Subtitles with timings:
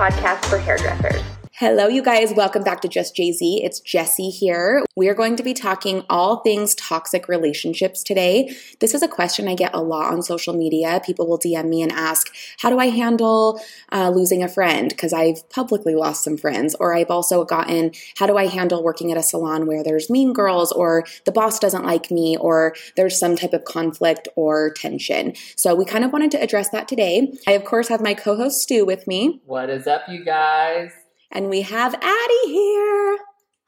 [0.00, 1.29] podcast for hairdressers.
[1.60, 2.32] Hello, you guys.
[2.32, 3.60] Welcome back to Just Jay Z.
[3.62, 4.82] It's Jesse here.
[4.96, 8.56] We are going to be talking all things toxic relationships today.
[8.78, 11.02] This is a question I get a lot on social media.
[11.04, 13.60] People will DM me and ask, How do I handle
[13.92, 14.88] uh, losing a friend?
[14.88, 16.74] Because I've publicly lost some friends.
[16.80, 20.32] Or I've also gotten, How do I handle working at a salon where there's mean
[20.32, 25.34] girls, or the boss doesn't like me, or there's some type of conflict or tension?
[25.56, 27.34] So we kind of wanted to address that today.
[27.46, 29.42] I, of course, have my co host Stu with me.
[29.44, 30.99] What is up, you guys?
[31.32, 33.18] And we have Addie here.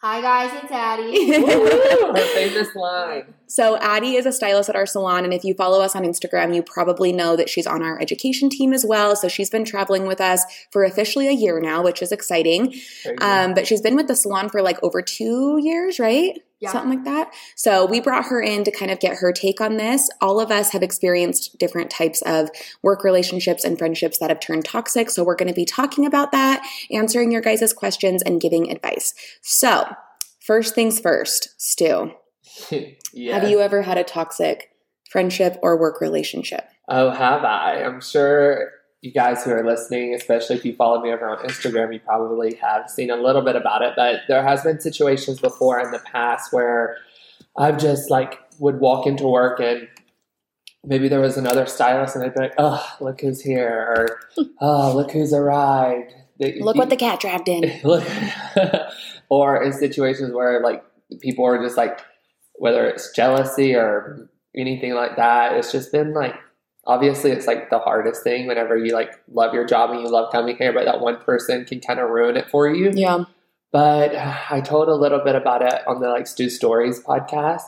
[0.01, 1.33] Hi guys, it's Addie.
[1.41, 3.35] Her famous line.
[3.47, 6.57] So, Addie is a stylist at our salon, and if you follow us on Instagram,
[6.57, 9.15] you probably know that she's on our education team as well.
[9.15, 12.75] So, she's been traveling with us for officially a year now, which is exciting.
[13.21, 16.41] Um, but she's been with the salon for like over two years, right?
[16.63, 16.71] Yeah.
[16.71, 17.35] Something like that.
[17.57, 20.09] So, we brought her in to kind of get her take on this.
[20.21, 22.51] All of us have experienced different types of
[22.85, 25.11] work relationships and friendships that have turned toxic.
[25.11, 29.13] So, we're going to be talking about that, answering your guys' questions, and giving advice.
[29.41, 29.93] So,
[30.39, 32.13] first things first, Stu.
[32.71, 32.95] yes.
[33.41, 34.71] Have you ever had a toxic
[35.11, 36.69] friendship or work relationship?
[36.89, 37.83] Oh, have I?
[37.83, 38.71] I'm sure
[39.03, 42.55] you guys who are listening, especially if you follow me over on Instagram, you probably
[42.55, 43.95] have seen a little bit about it.
[43.97, 46.97] But there has been situations before in the past where
[47.57, 49.89] I've just like would walk into work and
[50.85, 53.69] maybe there was another stylist and I'd be like, oh, look who's here,
[54.37, 56.15] or oh, look who's arrived.
[56.39, 57.81] Look what the cat dragged in.
[57.85, 58.09] Look-
[59.29, 60.85] or in situations where like
[61.21, 62.01] people are just like
[62.55, 66.35] whether it's jealousy or anything like that it's just been like
[66.87, 70.33] obviously it's like the hardest thing whenever you like love your job and you love
[70.33, 73.25] coming here but that one person can kind of ruin it for you Yeah.
[73.71, 74.15] but
[74.51, 77.63] i told a little bit about it on the like stu stories podcast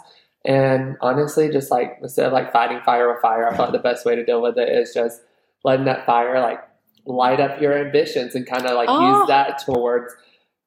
[0.45, 4.05] and honestly just like instead of like fighting fire with fire i thought the best
[4.05, 5.21] way to deal with it is just
[5.65, 6.61] letting that fire like
[7.07, 9.19] light up your ambitions and kind of like Oh.
[9.21, 10.13] use that towards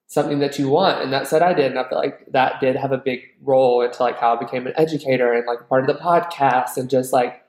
[0.08, 2.78] something that you want and that's what i did and i feel like that did
[2.78, 5.94] have a big role into like how i became an educator and like part of
[5.94, 7.44] the podcast and just like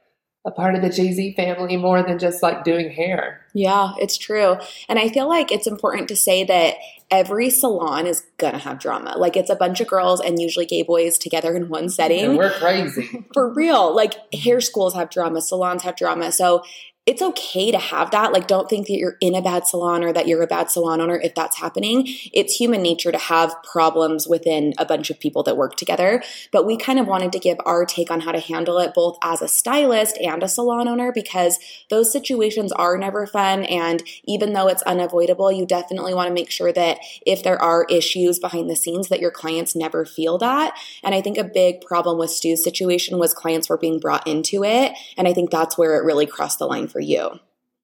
[0.49, 4.57] a part of the jay-z family more than just like doing hair Yeah, it's true.
[4.89, 6.77] And I feel like it's important to say that
[7.11, 9.15] every salon is gonna have drama.
[9.17, 12.37] Like it's a bunch of girls and usually gay boys together in one and setting.
[12.37, 13.95] we're crazy For real.
[13.95, 16.33] Like hair schools have drama, salons have drama.
[16.33, 16.63] So
[17.09, 18.35] it's okay to have that.
[18.35, 21.01] Like, don't think that you're in a bad salon or that you're a bad salon
[21.01, 22.05] owner if that's happening.
[22.35, 26.23] It's human nature to have problems within a bunch of people that work together.
[26.53, 29.17] But we kind of wanted to give our take on how to handle it both
[29.23, 31.59] as a stylist and a salon owner because
[31.89, 33.65] those situations are never fun.
[33.65, 37.87] And even though it's unavoidable, you definitely want to make sure that if there are
[37.89, 40.75] issues behind the scenes, that your clients never feel that.
[41.03, 44.63] And I think a big problem with Stu's situation was clients were being brought into
[44.63, 44.93] it.
[45.17, 47.31] And I think that's where it really crossed the line for you.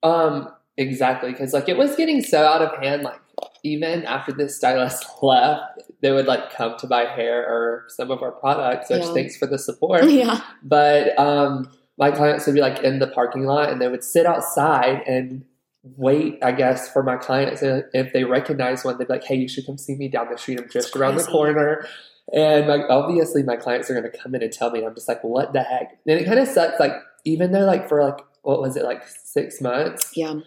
[0.03, 3.03] Um, exactly, because like it was getting so out of hand.
[3.03, 3.21] Like
[3.63, 8.23] even after this stylist left, they would like come to buy hair or some of
[8.23, 8.91] our products.
[8.91, 9.13] Which Yeah.
[9.15, 10.05] thanks for the support.
[10.11, 10.41] yeah.
[10.63, 14.27] But um, my clients would be like in the parking lot, and they would sit
[14.27, 15.45] outside and
[15.97, 16.39] wait.
[16.43, 19.49] I guess for my clients, and if they recognize one, they'd be like, "Hey, you
[19.49, 20.61] should come see me down the street.
[20.61, 21.87] I'm just around the corner."
[22.33, 24.79] And like obviously, my clients are going to come in and tell me.
[24.81, 26.81] and I'm just like, "What the heck?" And it kind of sucks.
[26.81, 26.93] Like
[27.25, 30.41] even though like for like what was it like six months Yeah.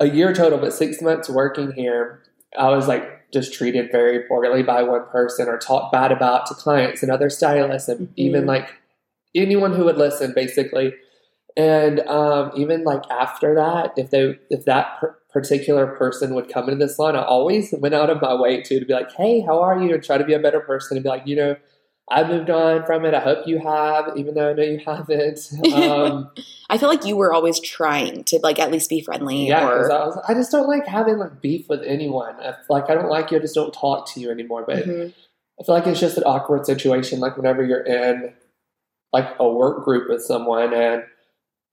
[0.00, 2.22] a year total, but six months working here,
[2.56, 6.54] I was like just treated very poorly by one person or talked bad about to
[6.54, 8.12] clients and other stylists and Mhm.
[8.16, 8.68] even like
[9.34, 10.94] anyone who would listen basically.
[11.56, 16.68] And um, even like after that, if they if that per- particular person would come
[16.68, 19.40] into the salon, I always went out of my way to to be like, "Hey,
[19.40, 21.56] how are you?" and try to be a better person and be like, you know,
[22.10, 23.14] I moved on from it.
[23.14, 25.40] I hope you have, even though I know you haven't.
[25.72, 26.30] Um,
[26.70, 29.90] I feel like you were always trying to like at least be friendly yeah, or
[29.90, 32.36] I was, I just don't like having like beef with anyone.
[32.40, 34.64] If like I don't like you, I just don't talk to you anymore.
[34.66, 35.14] But Mhm.
[35.58, 37.20] I feel like it's just an awkward situation.
[37.20, 38.34] Like whenever you're in
[39.12, 41.04] like a work group with someone and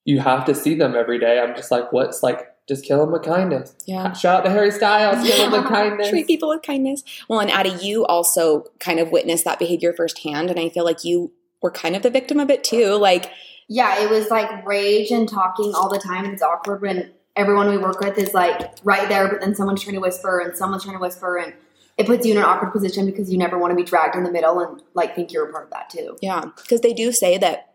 [0.06, 3.12] you have to see them every day, I'm just like, what's like, just kill them
[3.12, 3.76] with kindness.
[3.86, 4.14] yeah.
[4.14, 6.10] Shout out to Harry Styles, kill them with kindness.
[6.10, 7.04] Treat people with kindness.
[7.28, 11.04] Well, and Addie, you also kind of witnessed that behavior firsthand, and I feel like
[11.04, 11.32] you
[11.62, 12.96] were kind of the victim of it too.
[12.96, 13.30] Like,
[13.68, 16.24] yeah, it was like rage and talking all the time.
[16.24, 19.84] and It's awkward when everyone we work with is like right there, but then someone's
[19.84, 21.54] trying to whisper and someone's trying to whisper, and
[21.98, 24.24] it puts you in an awkward position because you never want to be dragged in
[24.24, 26.16] the middle and like think you're a part of that too.
[26.22, 27.71] yeah, because they do say that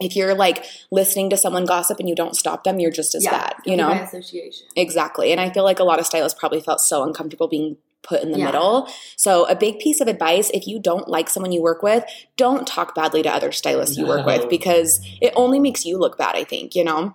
[0.00, 3.24] if you're like listening to someone gossip and you don't stop them, you're just as
[3.24, 3.54] yeah, bad.
[3.64, 4.66] You know, association.
[4.76, 5.32] Exactly.
[5.32, 8.30] And I feel like a lot of stylists probably felt so uncomfortable being put in
[8.30, 8.46] the Yeah.
[8.46, 8.88] middle.
[9.16, 12.04] So, a big piece of advice if you don't like someone you work with,
[12.36, 16.16] don't talk badly to other stylists you work with because it only makes you look
[16.18, 17.14] bad, I think, you know?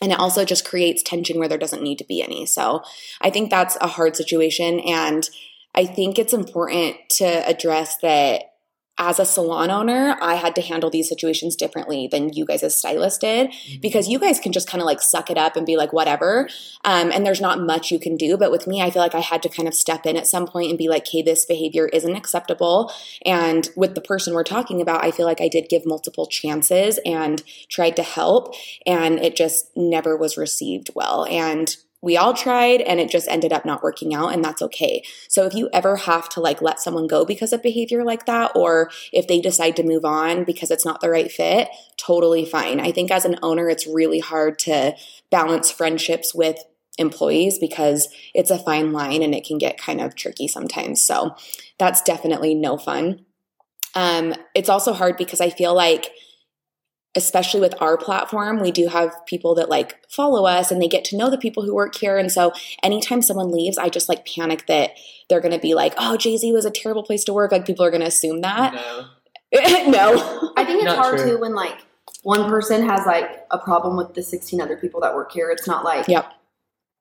[0.00, 2.46] and it also just creates tension where there doesn't need to be any.
[2.46, 2.82] So
[3.20, 4.80] I think that's a hard situation.
[4.80, 5.28] And
[5.74, 8.53] I think it's important to address that
[8.98, 12.76] as a salon owner, I had to handle these situations differently than you guys as
[12.76, 13.80] stylists did Mm-hmm.
[13.80, 16.48] because you guys can just kind of like suck it up and be like, whatever.
[16.84, 18.36] Um, and there's not much you can do.
[18.36, 20.46] But with me, I feel like I had to kind of step in at some
[20.46, 22.92] point and be like, hey, this behavior isn't acceptable.
[23.24, 26.98] And with the person we're talking about, I feel like I did give multiple chances
[27.04, 28.54] and tried to help.
[28.86, 31.26] And it just never was received well.
[31.26, 35.02] And we all tried and it just ended up not working out and that's okay.
[35.26, 38.52] So if you ever have to like let someone go because of behavior like that
[38.54, 42.78] or if they decide to move on because it's not the right fit, totally fine.
[42.78, 44.94] I think as an owner it's really hard to
[45.30, 46.58] balance friendships with
[46.98, 51.02] employees because it's a fine line and it can get kind of tricky sometimes.
[51.02, 51.34] So
[51.78, 53.24] that's definitely no fun.
[53.94, 56.10] Um, it's also hard because I feel like
[57.16, 61.04] especially with our platform, we do have people that like follow us and they get
[61.06, 62.18] to know the people who work here.
[62.18, 62.52] And so
[62.82, 64.90] anytime someone leaves, I just like panic that
[65.28, 67.52] they're going to be like, oh, Jay Z was a terrible place to work.
[67.52, 68.74] Like people are going to assume that.
[68.74, 69.06] No.
[69.90, 70.52] no.
[70.56, 71.30] I think it's Not hard true.
[71.30, 71.78] too when like
[72.22, 75.50] one person has like a problem with the 16 other people that work here.
[75.50, 76.32] It's not like Yep.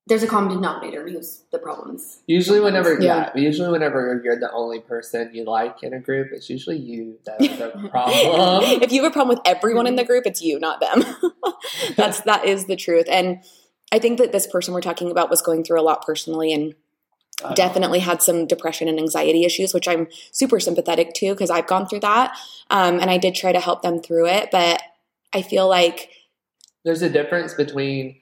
[0.08, 2.20] There's a common denominator and who's the problems.
[2.28, 3.32] Usually, whenever Yeah.
[3.34, 3.42] yeah.
[3.42, 7.48] usually whenever you're the only person you like in a group, it's usually you that's
[7.58, 8.64] the problem.
[8.82, 11.04] if you have a problem with everyone in the group, it's you, not them.
[11.96, 13.06] That's that is the truth.
[13.10, 13.40] And
[13.92, 16.76] I think that this person we're talking about was going through a lot personally and
[17.56, 21.88] definitely had some depression and anxiety issues, which I'm super sympathetic to because I've gone
[21.88, 22.36] through that.
[22.70, 24.82] Um, and I did try to help them through it, but
[25.34, 26.10] I feel like
[26.86, 28.18] There's a difference between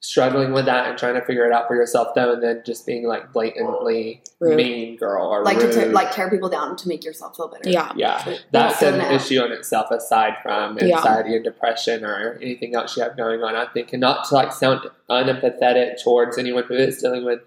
[0.00, 2.86] struggling with that and trying to figure it out for yourself, though, and then just
[2.86, 4.56] being like blatantly Rude.
[4.56, 5.72] mean girl or Like rude.
[5.72, 7.68] to tear, like tear people down to make yourself feel better.
[7.68, 10.96] yeah, yeah, But that's not an feeling issue in itself aside from Yeah.
[10.98, 13.56] anxiety and depression or anything else you have going on.
[13.56, 17.40] I think, and not to like sound unempathetic towards anyone who is dealing with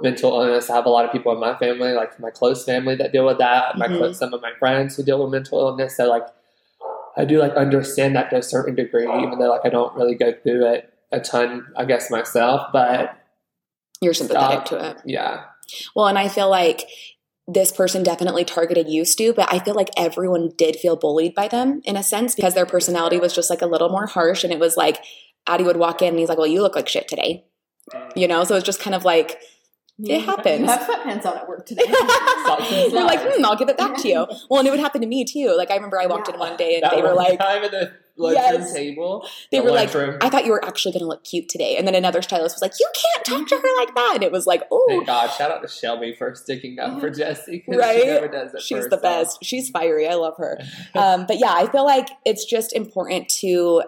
[0.00, 0.70] mental illness.
[0.70, 3.26] I have a lot of people in my family, like my close family, that deal
[3.26, 3.76] with that.
[3.76, 3.98] My Mhm.
[3.98, 5.98] close, some of my friends who deal with mental illness.
[5.98, 6.26] So like,
[7.16, 10.14] I do like understand that to a certain degree, even though like I don't really
[10.14, 12.68] go through it a ton, I guess myself.
[12.72, 13.18] But
[14.00, 14.80] you're sympathetic Stop.
[14.80, 14.96] to it.
[15.04, 15.44] yeah,
[15.94, 16.88] Well, and I feel like
[17.46, 21.48] this person definitely targeted you, Stu, but I feel like everyone did feel bullied by
[21.48, 24.44] them in a sense because their personality was just like a little more harsh.
[24.44, 25.02] And it was like,
[25.46, 27.44] Addie would walk in and he's like, Well, you look like shit today.
[28.14, 28.44] You know?
[28.44, 29.40] So it's just kind of like,
[29.98, 30.60] It happens.
[30.60, 31.82] You have sweatpants on at work today.
[32.46, 34.26] Socks and You're like, hmm, I'll give it back to you.
[34.48, 35.54] Well, and it would happen to me too.
[35.56, 37.40] Like I remember I walked in one day and that they were one like,
[38.20, 38.72] time at the lunchroom Yes.
[38.72, 39.28] table.
[39.50, 40.18] they were like, lunchroom.
[40.20, 41.76] I thought you were actually going to look cute today.
[41.76, 44.12] And then another stylist was like, you can't talk to her like that.
[44.16, 45.28] And it was like, oh, Thank God.
[45.30, 48.00] Shout out to Shelby for sticking up for Jesse Right?
[48.00, 48.62] she never does it.
[48.62, 49.38] she's the best.
[49.42, 50.06] She's fiery.
[50.08, 50.58] I love her.
[50.94, 53.82] Um, but yeah, I feel like it's just important to,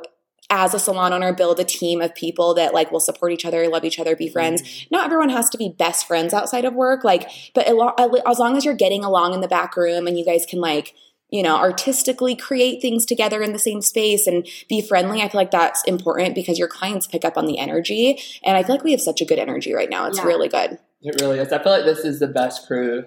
[0.50, 3.66] as a salon owner, build a team of people that like will support each other,
[3.68, 4.86] love each other, be friends.
[4.90, 7.02] Not everyone has to be best friends outside of work.
[7.04, 10.46] Like, but as long as you're getting along in the back room and you guys
[10.46, 10.94] can like,
[11.32, 15.40] you know, artistically create things together in the same space and be friendly, I feel
[15.40, 18.20] like that's important because your clients pick up on the energy.
[18.44, 20.06] And I feel like we have such a good energy right now.
[20.06, 20.26] It's Yeah.
[20.26, 20.78] really good.
[21.00, 21.50] It really is.
[21.50, 23.06] I feel like this is the best crew,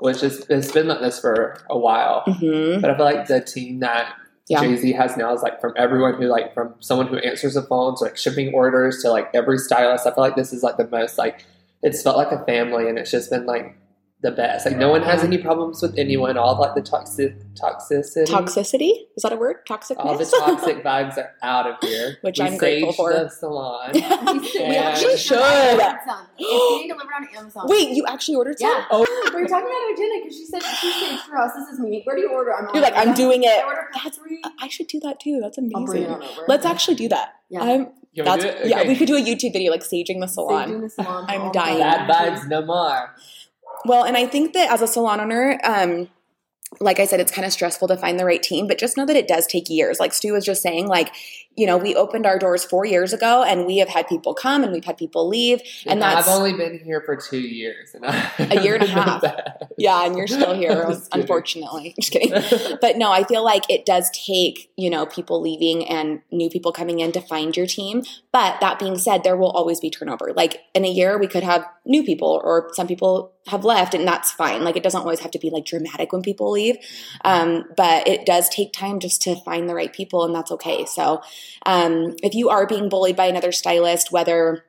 [0.00, 2.22] which is it's been like this for a while.
[2.26, 4.14] hmm But I feel like the team that
[4.48, 4.60] Yeah.
[4.60, 7.62] Jay Z has now is like from everyone who like from someone who answers the
[7.62, 10.06] phones, to like shipping orders to like every stylist.
[10.06, 11.44] I feel like this is like the most like
[11.82, 13.76] it's felt like a family, and it's just been like
[14.22, 14.64] the best.
[14.66, 16.36] Like no one has any problems with anyone.
[16.38, 18.92] All like the toxic toxicity, Toxicity?
[19.16, 19.56] Is that a word?
[19.68, 19.98] Toxic?
[19.98, 22.16] all the toxic vibes are out of here.
[22.22, 23.12] Which We I'm grateful for.
[23.12, 23.90] The salon.
[23.94, 24.00] we
[24.54, 24.90] Yeah.
[24.90, 25.38] actually should.
[25.38, 26.06] It's
[26.38, 27.64] getting delivered on Amazon.
[27.68, 28.70] Wait, you actually ordered some?
[28.70, 28.84] Yeah.
[28.90, 29.04] Oh,
[29.34, 31.52] We were talking about it with Jenna because she said she staged her house.
[31.54, 32.02] This is me.
[32.04, 32.54] Where do you order?
[32.54, 33.48] I'm You're like, I'm doing it.
[33.48, 34.42] I That's- three.
[34.60, 35.40] I should do that too.
[35.42, 36.14] That's I'll bring it amazing.
[36.14, 36.44] on over.
[36.48, 37.34] Let's actually do that.
[37.50, 37.62] Yeah.
[37.62, 38.66] I'm, we that's, do it?
[38.66, 40.62] Yeah, we could do a YouTube video like saging the salon.
[40.64, 41.26] Staging the salon.
[41.28, 41.78] I'm dying.
[41.80, 43.14] Bad vibes no more.
[43.86, 46.08] Well, and I think that as a salon owner, um,
[46.80, 49.06] like I said, it's kind of stressful to find the right team, but just know
[49.06, 50.00] that it does take years.
[50.00, 51.12] Like Stu was just saying, like,
[51.56, 54.62] you know, we opened our doors four years ago and we have had people come
[54.62, 55.60] and we've had people leave.
[55.86, 58.84] And And that's- I've only been here for two years, and I, A year and
[58.84, 59.24] a half.
[59.78, 61.94] Yeah, and you're still here, Just unfortunately.
[62.00, 62.30] Just kidding.
[62.80, 66.72] But no, I feel like it does take, you know, people leaving and new people
[66.72, 68.02] coming in to find your team.
[68.32, 70.32] But that being said, there will always be turnover.
[70.36, 74.06] Like in a year, we could have new people or some people have left, and
[74.06, 74.64] that's fine.
[74.64, 76.76] Like it doesn't always have to be like dramatic when people leave.
[77.24, 80.84] Um, but it does take time just to find the right people, and that's okay.
[80.84, 81.22] So
[81.64, 84.64] um, if you are being bullied by another stylist, whether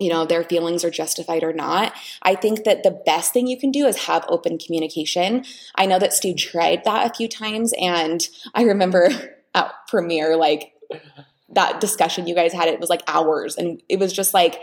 [0.00, 1.92] you know their feelings are justified or not
[2.22, 5.44] i think that the best thing you can do is have open communication
[5.76, 9.08] i know that stu tried that a few times and i remember
[9.54, 10.72] at premiere like
[11.54, 13.56] that discussion you guys had, it was like hours.
[13.56, 14.60] And it was just like,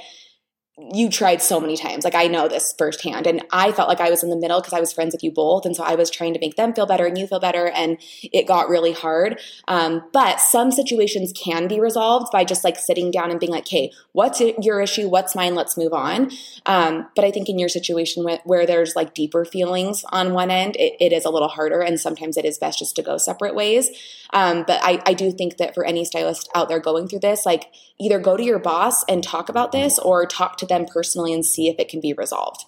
[0.77, 2.05] you tried so many times.
[2.05, 3.27] Like I know this firsthand.
[3.27, 5.31] And I felt like I was in the middle because I was friends with you
[5.31, 5.65] both.
[5.65, 7.67] And so I was trying to make them feel better and you feel better.
[7.67, 9.39] And it got really hard.
[9.67, 13.67] Um, but some situations can be resolved by just like sitting down and being like,
[13.67, 15.09] hey, what's your issue?
[15.09, 15.55] What's mine?
[15.55, 16.31] Let's move on.
[16.65, 20.51] Um, but I think in your situation where, where, there's like deeper feelings on one
[20.51, 21.81] end, it, it is a little harder.
[21.81, 23.89] And sometimes it is best just to go separate ways.
[24.33, 27.45] Um, but I, I do think that for any stylist out there going through this,
[27.45, 31.33] like either go to your boss and talk about this or talk to them personally
[31.33, 32.65] and see if it can be resolved.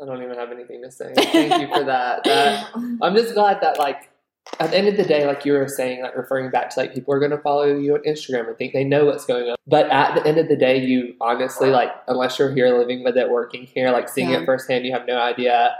[0.00, 1.12] I don't even have anything to say.
[1.16, 2.22] Thank you for that.
[2.24, 2.70] that.
[3.02, 4.10] I'm just glad that like
[4.60, 6.94] at the end of the day, like you were saying, like referring back to like
[6.94, 9.56] people are going to follow you on Instagram and think they know what's going on.
[9.66, 13.16] But at the end of the day, you honestly like unless you're here living with
[13.16, 14.40] it, working here, like seeing yeah.
[14.40, 15.76] it firsthand, you have no idea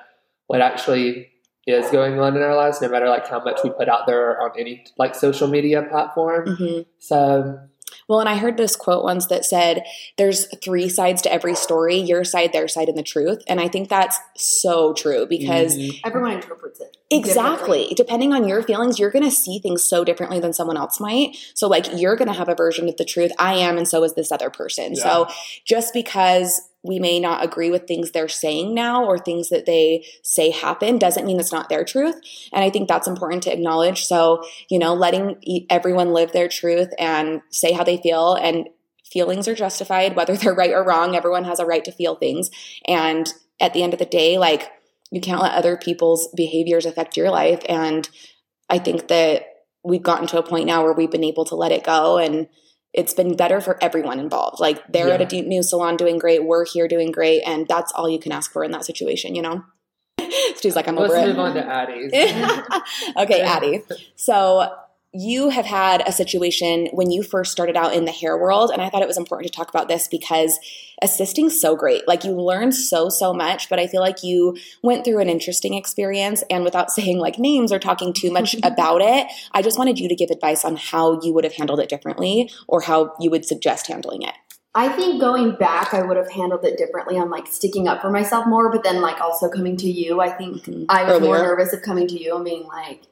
[0.48, 1.28] what actually
[1.66, 4.40] is going on in our lives, no matter like how much we put out there
[4.40, 6.46] on any like social media platform.
[6.46, 6.82] Mm-hmm.
[6.98, 7.60] So
[8.08, 9.84] well, and I heard this quote once that said,
[10.16, 13.42] There's three sides to every story your side, their side, and the truth.
[13.46, 15.98] And I think that's so true because mm-hmm.
[16.04, 16.97] everyone interprets it.
[17.10, 17.94] Exactly.
[17.96, 21.36] Depending on your feelings, you're going to see things so differently than someone else might.
[21.54, 23.32] So, like, you're going to have a version of the truth.
[23.38, 24.92] I am, and so is this other person.
[24.94, 25.02] Yeah.
[25.02, 25.28] So,
[25.64, 30.04] just because we may not agree with things they're saying now or things that they
[30.22, 32.14] say happen doesn't mean it's not their truth.
[32.52, 34.04] And I think that's important to acknowledge.
[34.04, 38.68] So, you know, letting everyone live their truth and say how they feel and
[39.04, 41.16] feelings are justified, whether they're right or wrong.
[41.16, 42.50] Everyone has a right to feel things.
[42.86, 44.70] And at the end of the day, like,
[45.10, 47.62] you can't let other people's behaviors affect your life.
[47.68, 48.08] And
[48.68, 49.46] I think that
[49.82, 52.48] we've gotten to a point now where we've been able to let it go and
[52.92, 54.60] it's been better for everyone involved.
[54.60, 55.14] Like they're yeah.
[55.14, 58.32] at a new salon doing great, we're here doing great, and that's all you can
[58.32, 59.64] ask for in that situation, you know?
[60.60, 61.26] She's like, I'm Let's over it.
[61.26, 62.10] Let's move on to Addie.
[63.16, 63.82] okay, Addie.
[64.16, 64.74] So
[65.12, 68.82] you have had a situation when you first started out in the hair world and
[68.82, 70.58] i thought it was important to talk about this because
[71.02, 75.04] assisting's so great like you learn so so much but i feel like you went
[75.04, 79.26] through an interesting experience and without saying like names or talking too much about it
[79.52, 82.50] i just wanted you to give advice on how you would have handled it differently
[82.66, 84.34] or how you would suggest handling it
[84.74, 88.10] I think going back, I would have handled it differently on like sticking up for
[88.10, 90.20] myself more, but then like also coming to you.
[90.20, 90.84] I think mm-hmm.
[90.88, 91.26] I was Earlier.
[91.26, 93.07] more nervous of coming to you and being like,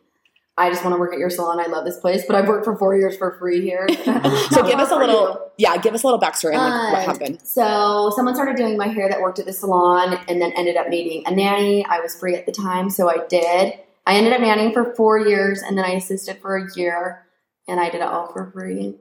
[0.59, 1.61] I just want to work at your salon.
[1.61, 3.87] I love this place, but I've worked for four years for free here.
[4.51, 7.15] so give us a little, yeah, give us a little backstory on like, what um,
[7.15, 7.41] happened.
[7.45, 10.89] So someone started doing my hair that worked at the salon, and then ended up
[10.89, 11.85] needing a nanny.
[11.85, 13.75] I was free at the time, so I did.
[14.07, 17.27] I ended up nannying for four years, and then I assisted for a year,
[17.69, 18.95] and I did it all for free.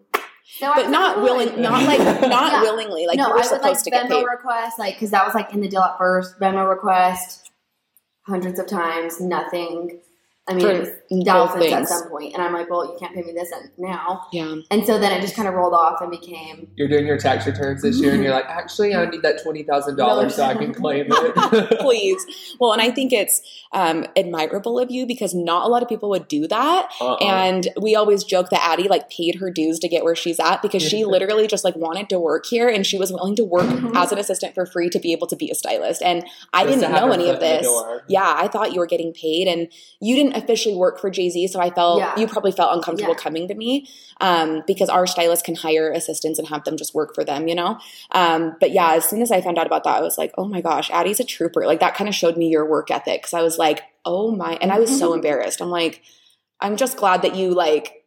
[0.61, 2.61] No, but not willing, not like not yeah.
[2.61, 3.07] willingly.
[3.07, 5.25] Like no, you were I supposed would, like, to get Venmo request, like because that
[5.25, 6.39] was like in the deal at first.
[6.39, 7.51] Venmo request,
[8.27, 10.01] hundreds of times, nothing.
[10.47, 13.23] I mean, it was thousands at some point, and I'm like, well, you can't pay
[13.23, 14.27] me this now.
[14.31, 14.55] Yeah.
[14.69, 16.67] And so then it just kind of rolled off and became.
[16.75, 19.63] You're doing your tax returns this year, and you're like, actually, I need that twenty
[19.63, 21.79] thousand dollars so I can claim it.
[21.79, 22.55] Please.
[22.59, 26.09] Well, and I think it's um, admirable of you because not a lot of people
[26.09, 26.91] would do that.
[27.01, 27.17] Uh-uh.
[27.21, 30.61] And we always joke that Addie like paid her dues to get where she's at
[30.61, 33.65] because she literally just like wanted to work here, and she was willing to work
[33.95, 36.03] as an assistant for free to be able to be a stylist.
[36.03, 36.23] And
[36.53, 37.67] I just didn't know any of this.
[38.07, 41.47] Yeah, I thought you were getting paid, and you didn't officially work for Jay Z,
[41.47, 42.17] so I felt yeah.
[42.17, 43.23] you probably felt uncomfortable yeah.
[43.23, 43.87] coming to me
[44.21, 47.55] um, because our stylist can hire assistants and have them just work for them, you
[47.55, 47.79] know.
[48.11, 50.45] Um, but yeah, as soon as I found out about that, I was like, oh
[50.45, 51.65] my gosh, Addie's a trooper.
[51.65, 54.57] Like that kind of showed me your work ethic because I was like, oh my,
[54.61, 55.61] and I was so embarrassed.
[55.61, 56.01] I'm like,
[56.59, 58.04] I'm just glad that you like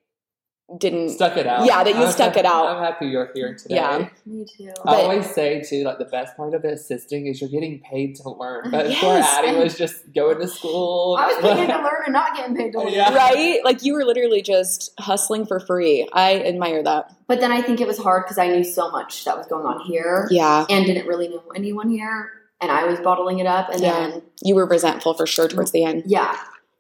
[0.77, 1.65] didn't stuck it out.
[1.65, 2.67] Yeah, that you I'm stuck happy, it out.
[2.67, 3.77] I'm happy you're here today.
[3.77, 4.71] Yeah, me too.
[4.85, 8.17] I but, always say too, like the best part of assisting is you're getting paid
[8.17, 8.67] to learn.
[8.67, 11.17] Uh, but yes, poor Addie was just going to school.
[11.19, 12.93] I was paid to learn and not getting paid to learn.
[12.93, 13.15] Yeah.
[13.15, 13.61] Right?
[13.65, 16.07] Like you were literally just hustling for free.
[16.13, 17.15] I admire that.
[17.29, 19.65] But then I think it was hard because I knew so much that was going
[19.65, 20.29] on here.
[20.31, 22.33] Yeah, and didn't really know anyone here.
[22.61, 23.93] And I was bottling it up, and yeah.
[23.93, 25.75] then you were resentful for sure towards mm.
[25.75, 26.03] the end.
[26.07, 26.37] Yeah,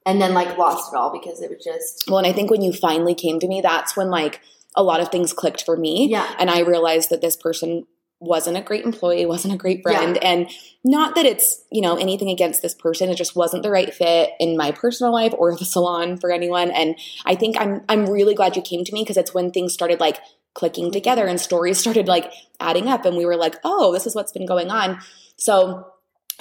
[0.07, 2.62] and then like lost it all because it was just well and i think when
[2.62, 4.40] you finally came to me that's when like
[4.78, 6.09] a lot of things clicked for me.
[6.09, 6.33] Yeah.
[6.38, 7.87] And I realized that this person
[8.21, 10.17] wasn't a great employee, wasn't a great friend.
[10.17, 10.28] Yeah.
[10.28, 10.50] And
[10.85, 13.11] not that it's, you know, anything against this person.
[13.11, 16.71] It just wasn't the right fit in my personal life or the salon for anyone.
[16.71, 19.75] And I think I'm I'm really glad you came to me because it's when things
[19.75, 20.19] started like
[20.55, 24.14] clicking together and stories started like adding up and we were like, oh, this is
[24.14, 25.00] what's been going on.
[25.37, 25.87] So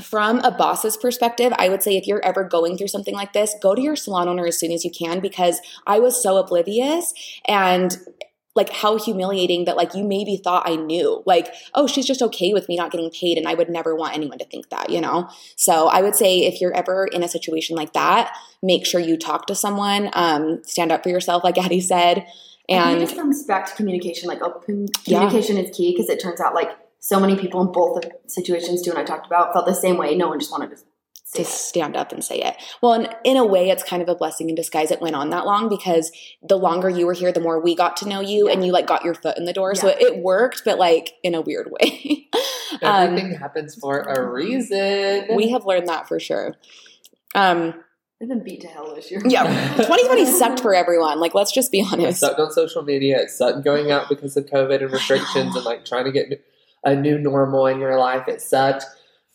[0.02, 3.56] from a boss's perspective, I would say if you're ever going through something like this,
[3.62, 7.14] go to your salon owner as soon as you can because I was so oblivious
[7.46, 7.98] and
[8.56, 11.22] like how humiliating that like you maybe thought I knew.
[11.26, 14.16] Like, oh, she's just okay with me not getting paid and I would never want
[14.16, 15.30] anyone to think that, you know?
[15.56, 19.16] So I would say if you're ever in a situation like that, make sure you
[19.16, 22.30] talk to someone, um, stand up for yourself, like Addie said, I think
[22.70, 24.28] And it just comes back to communication.
[24.28, 25.20] Like open Yeah.
[25.20, 26.70] communication is key because it turns out like
[27.08, 29.98] so many people in both the situations too, and I talked about felt the same
[29.98, 30.14] way.
[30.16, 30.84] No one just wanted to
[31.34, 32.56] to stand up and say it.
[32.82, 34.92] Well, and in a way, it's kind of a blessing in disguise.
[34.92, 36.10] It went on that long because
[36.42, 38.88] the longer you were here, the more we got to know you, and you like
[38.88, 39.76] got your foot in the door.
[39.76, 39.96] So Yeah.
[40.08, 42.30] it worked, but like in a weird way.
[42.82, 45.28] um, Everything happens for a reason.
[45.36, 46.56] we have learned that for sure.
[47.36, 47.74] Um,
[48.20, 49.22] They've been beat to hell this year.
[49.26, 49.44] yeah,
[49.78, 51.20] 2020 sucked for everyone.
[51.20, 52.20] Like, let's just be It honest.
[52.22, 53.20] sucked on social media.
[53.22, 56.44] It sucked going out because of COVID and restrictions and like trying to get
[56.84, 58.28] a new normal in your life.
[58.28, 58.86] It sucked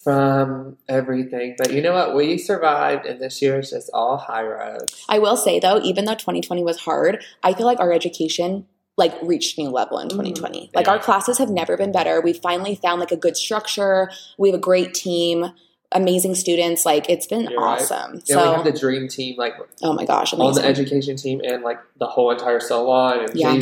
[0.03, 1.55] from everything.
[1.57, 2.15] But you know what?
[2.15, 5.05] We survived, and this year is just all high roads.
[5.09, 8.67] I will say though, even though 2020 was hard, I feel like our education
[8.99, 10.19] like reached new level in mm-hmm.
[10.19, 10.71] 2020.
[10.75, 10.93] Like Yeah.
[10.93, 12.21] our classes have never been better.
[12.21, 14.11] We finally found like a good structure.
[14.37, 15.53] We have a great team,
[15.93, 16.85] amazing students.
[16.85, 17.81] Like it's been You're right.
[17.81, 18.23] awesome.
[18.27, 21.41] Yeah, we have So the dream team, like oh my gosh, on the education team,
[21.45, 23.53] and like the whole entire salon and Yeah.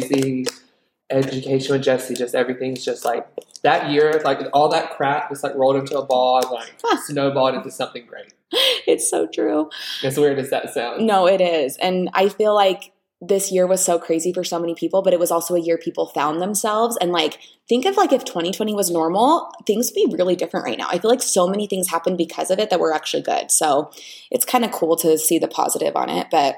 [1.11, 2.14] Education with Jesse.
[2.14, 3.26] Just everything's just like
[3.62, 7.55] that year, like all that crap just like rolled into a ball and like snowballed
[7.55, 8.33] into something great.
[8.87, 9.71] it's so true.
[10.02, 11.02] As weird as that sounds.
[11.02, 11.76] No, it is.
[11.79, 15.21] And I feel like this year was so crazy for so many people, but it
[15.21, 16.97] was also a year people found themselves.
[17.00, 17.38] And like,
[17.69, 20.88] think of like if 2020 was normal, things would be really different right now.
[20.88, 23.50] I feel like so many things happened because of it that were actually good.
[23.50, 23.90] So
[24.31, 26.29] it's kind of cool to see the positive on it.
[26.31, 26.57] But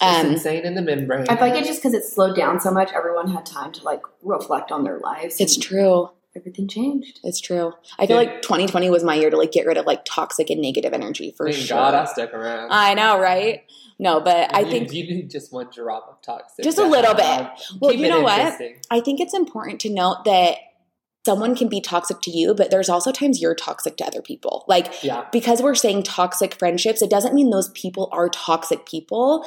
[0.00, 1.26] It's um, insane in the membrane.
[1.28, 2.92] I feel like it's just because it slowed down so much.
[2.92, 5.40] Everyone had time to like reflect on their lives.
[5.40, 6.10] it's true.
[6.36, 7.18] Everything changed.
[7.24, 7.72] It's true.
[7.98, 8.30] I feel Yeah.
[8.30, 11.34] like 2020 was my year to like get rid of like toxic and negative energy
[11.36, 11.76] for Thank sure.
[11.78, 12.68] God I stuck around.
[12.70, 13.62] I know, right?
[13.98, 16.64] No, but I You- think you need just one drop of toxic.
[16.64, 17.48] Just a little bit.
[17.80, 18.60] Well, keep you know what?
[18.90, 20.58] I think it's important to note that
[21.26, 24.64] someone can be toxic to you, but there's also times you're toxic to other people.
[24.68, 29.44] Like, Yeah, because we're saying toxic friendships, it doesn't mean those people are toxic people.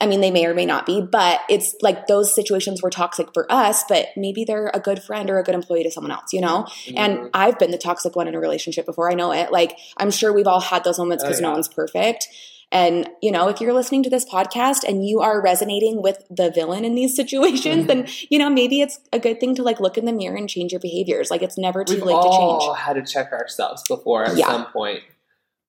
[0.00, 3.28] I mean, they may or may not be, but it's like those situations were toxic
[3.32, 6.34] for us, but maybe they're a good friend or a good employee to someone else,
[6.34, 6.66] you know?
[6.94, 7.30] And Mhm.
[7.32, 9.10] I've been the toxic one in a relationship before.
[9.10, 9.50] I know it.
[9.50, 12.28] Like, I'm sure we've all had those moments Oh, because no one's perfect.
[12.70, 16.50] And, you know, if you're listening to this podcast and you are resonating with the
[16.50, 19.96] villain in these situations, then, you know, maybe it's a good thing to like look
[19.96, 21.30] in the mirror and change your behaviors.
[21.30, 22.78] Like, it's never too we've late to all change.
[22.78, 24.46] had to check ourselves before at Yeah.
[24.48, 25.00] some point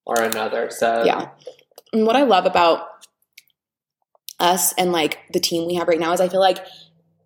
[0.05, 0.69] or another.
[0.69, 1.29] So Yeah.
[1.93, 2.96] And what I love about
[4.39, 6.59] us and like the team we have right now is I feel like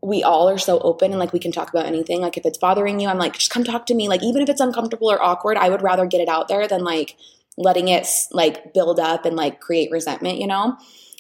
[0.04, 2.22] we all are so open and like we can talk about anything.
[2.22, 4.08] Like if it's bothering you, I'm like, just come talk to me.
[4.08, 6.84] Like even if it's uncomfortable or awkward, I would rather get it out there than
[6.84, 7.18] like
[7.58, 10.78] letting it like build up and like create resentment, you know?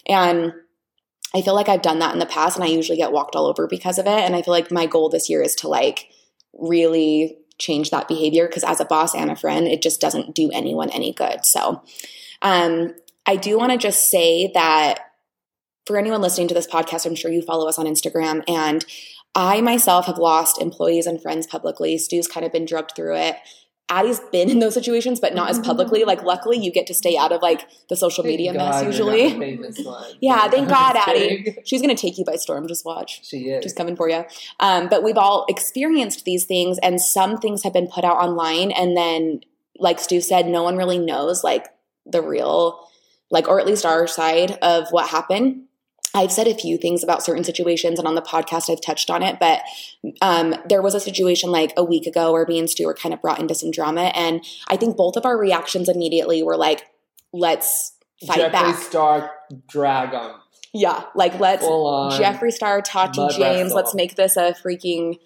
[0.08, 0.54] And
[1.36, 3.46] I feel like I've done that in the past and I usually get walked all
[3.46, 4.20] over because of it.
[4.20, 6.10] And I feel like my goal this year is to like
[6.54, 10.50] really change that behavior because as a boss and a friend, it just doesn't do
[10.52, 11.46] anyone any good.
[11.46, 11.84] So
[12.42, 12.96] um,
[13.28, 15.11] I do want to just say that
[15.86, 18.44] for anyone listening to this podcast, I'm sure you follow us on Instagram.
[18.48, 18.86] And
[19.36, 21.98] I myself have lost employees and friends publicly.
[21.98, 23.38] Stu's kind of been drugged through it.
[23.92, 26.06] Addie's been in those situations, but not as publicly.
[26.06, 28.84] Like, luckily, you get to stay out of like the social Thank media God mess
[28.84, 29.34] usually.
[30.22, 31.58] Yeah, thank God, Addie.
[31.66, 32.70] She's going to take you by storm.
[32.70, 33.20] Just watch.
[33.28, 33.62] She is.
[33.62, 34.24] Just coming for you.
[34.62, 38.72] Um, but we've all experienced these things, and some things have been put out online,
[38.72, 39.42] and then,
[39.78, 41.68] like Stu said, no one really knows like
[42.06, 42.88] the real,
[43.30, 45.66] like, or at least our side of what happened.
[46.14, 49.24] I've said a few things about certain situations, and on the podcast, I've touched on
[49.24, 49.40] it.
[49.40, 49.62] But
[50.22, 53.14] um, there was a situation like a week ago where me and Stu were kind
[53.14, 56.86] of brought into some drama, and I think both of our reactions immediately were like,
[57.32, 57.94] "Let's
[58.26, 59.32] fight Jeffree back." Star
[59.68, 60.40] drag on
[60.74, 61.64] Yeah, like let's.
[61.66, 63.40] Jeffree Star, Tati James.
[63.40, 63.76] wrestle.
[63.76, 65.18] Let's make this a freaking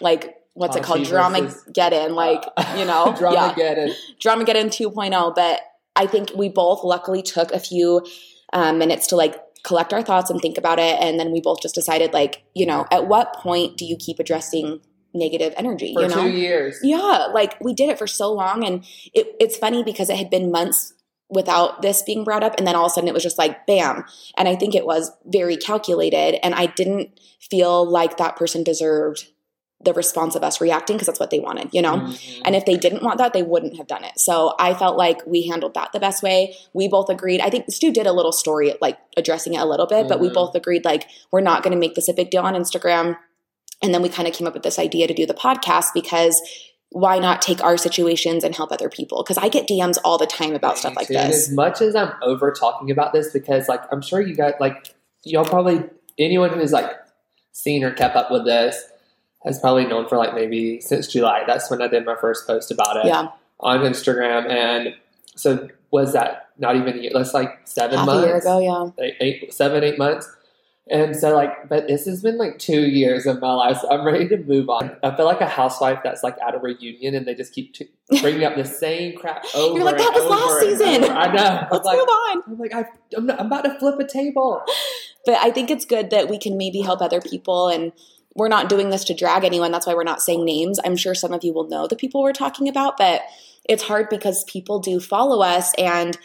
[0.00, 1.04] like what's it called?
[1.04, 3.94] Drama get in, like Uh, you know, drama yeah, Dramageddon.
[4.20, 5.34] Drama get in 2.0.
[5.34, 5.60] But
[5.96, 8.06] I think we both luckily took a few
[8.52, 11.60] um, minutes to like collect our thoughts and think about it, and then we both
[11.60, 14.80] just decided like you know, at what point do you keep addressing
[15.12, 15.94] negative energy?
[15.94, 16.78] for you know, two years.
[16.82, 20.30] yeah, like we did it for so long, and it, it's funny because it had
[20.30, 20.94] been months
[21.28, 23.66] without this being brought up, and then all of a sudden it was just like
[23.66, 24.04] bam.
[24.36, 27.18] And I think it was very calculated, and I didn't
[27.50, 29.28] feel like that person deserved
[29.82, 31.94] the response of us reacting because that's what they wanted, you know.
[31.96, 32.42] Mhm.
[32.44, 34.18] And if they didn't want that, they wouldn't have done it.
[34.18, 36.54] So I felt like we handled that the best way.
[36.74, 37.40] We both agreed.
[37.40, 40.28] I think Stu did a little story, like addressing it a little bit, but we
[40.28, 40.34] Mhm.
[40.34, 43.16] both agreed, like, we're not going to make this a big deal on Instagram.
[43.82, 46.42] And then we kind of came up with this idea to do the podcast because
[46.90, 49.22] why not take our situations and help other people?
[49.22, 51.16] Because I get DMs all the time about stuff like too.
[51.16, 51.48] And this.
[51.48, 54.92] as much as I'm over talking about this, because like I'm sure you guys like
[55.22, 55.84] y'all probably
[56.18, 56.90] anyone who's like
[57.52, 58.76] seen or kept up with this
[59.44, 61.44] has probably known for like maybe since July.
[61.46, 63.28] That's when I did my first post about it Yeah,
[63.60, 64.94] on Instagram, and
[65.36, 67.10] so was that not even a year?
[67.14, 68.92] That's like seven half months, a year ago.
[68.98, 70.28] Yeah, eight, eight, seven, eight months.
[70.90, 74.04] And so, like, but this has been like two years of my life, so I'm
[74.04, 74.96] ready to move on.
[75.04, 77.90] I feel like a housewife that's like at a reunion and they just keep t-
[78.20, 79.76] bringing up the same crap over.
[79.76, 81.68] You're like, "That was last season." over." I know.
[81.70, 82.42] Let's like, move on.
[82.48, 82.72] I'm like,
[83.16, 84.64] I'm, not, I'm about to flip a table.
[85.24, 87.92] But I think it's good that we can maybe help other people and
[88.34, 89.72] we're not doing this to drag anyone.
[89.72, 90.78] That's why we're not saying names.
[90.84, 93.22] I'm sure some of you will know the people we're talking about, but
[93.68, 96.16] it's hard because people do follow us and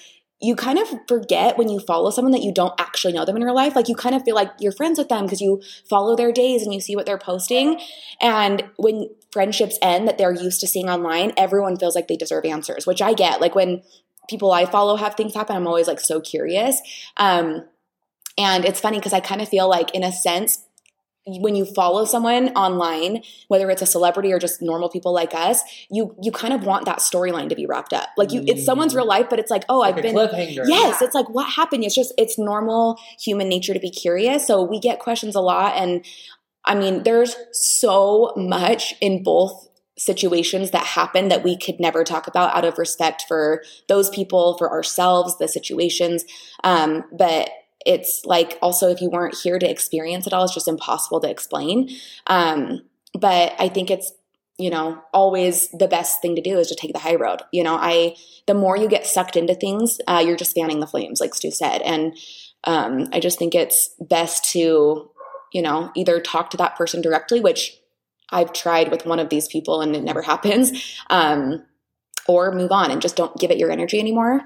[0.42, 3.44] you kind of forget when you follow someone that you don't actually know them in
[3.44, 3.76] real life.
[3.76, 6.62] Like you kind of feel like you're friends with them because you follow their days
[6.62, 7.80] and you see what they're posting.
[8.22, 12.46] And when friendships end that they're used to seeing online, everyone feels like they deserve
[12.46, 13.40] answers, which I get.
[13.40, 13.82] Like when
[14.30, 16.82] people I follow have things happen, I'm always like so curious.
[17.18, 17.64] Um,
[18.38, 20.65] and it's funny because I kind of feel like, in a sense,
[21.28, 25.62] when you follow someone online, whether it's a celebrity or just normal people like us,
[25.90, 28.10] you you kind of want that storyline to be wrapped up.
[28.16, 30.16] Like you, it's someone's real life, but it's like, oh, Like I've been.
[30.16, 30.64] cliffhanger.
[30.68, 31.06] Yes, Yeah.
[31.06, 31.84] it's like what happened.
[31.84, 34.46] It's just it's normal human nature to be curious.
[34.46, 36.06] So we get questions a lot, and
[36.64, 42.28] I mean, there's so much in both situations that happen that we could never talk
[42.28, 46.26] about out of respect for those people, for ourselves, the situations.
[46.64, 47.50] Um, but
[47.86, 51.30] it's like also if you weren't here to experience it all, it's just impossible to
[51.30, 51.90] explain.
[52.28, 52.82] Um,
[53.14, 54.12] but I think it's
[54.58, 57.42] you know always the best thing to do is to take the high road.
[57.52, 58.16] You know, I
[58.48, 61.52] the more you get sucked into things, uh, you're just fanning the flames, like Stu
[61.52, 62.18] said, and
[62.64, 65.12] um, I just think it's best to
[65.54, 67.78] you know either talk to that person directly, which
[68.32, 71.64] I've tried with one of these people and it never happens, um,
[72.28, 74.42] or move on and just don't give it your energy anymore.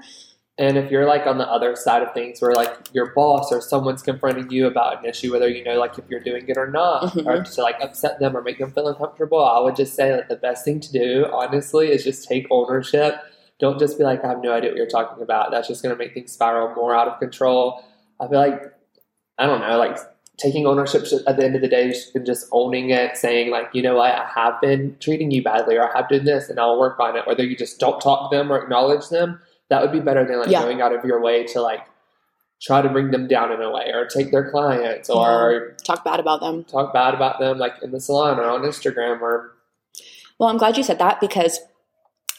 [0.60, 3.62] And if you're like on the other side of things where like your boss or
[3.62, 6.70] someone's confronting you about an issue, whether you know like if you're doing it or
[6.70, 7.26] not, Mhm.
[7.26, 10.28] or to like upset them or make them feel uncomfortable, I would just say that
[10.28, 13.14] the best thing to do, honestly, is just take ownership.
[13.58, 15.50] Don't just be like, I have no idea what you're talking about.
[15.50, 17.82] That's just gonna make things spiral more out of control.
[18.20, 18.62] I feel like
[19.38, 19.96] I don't know, like
[20.36, 23.80] taking ownership at the end of the day and just owning it, saying like, you
[23.80, 26.78] know what, I have been treating you badly or I have done this and I'll
[26.78, 27.26] work on it.
[27.26, 29.40] Whether you just don't talk to them or acknowledge them,
[29.70, 30.62] that would be better than like Yeah.
[30.62, 31.80] going out of your way to like
[32.60, 36.20] try to bring them down in a way or take their clients or Talk bad
[36.20, 36.64] about them.
[36.64, 39.52] talk bad about them like in the salon or on Instagram or
[40.38, 41.58] Well, I'm glad you said that because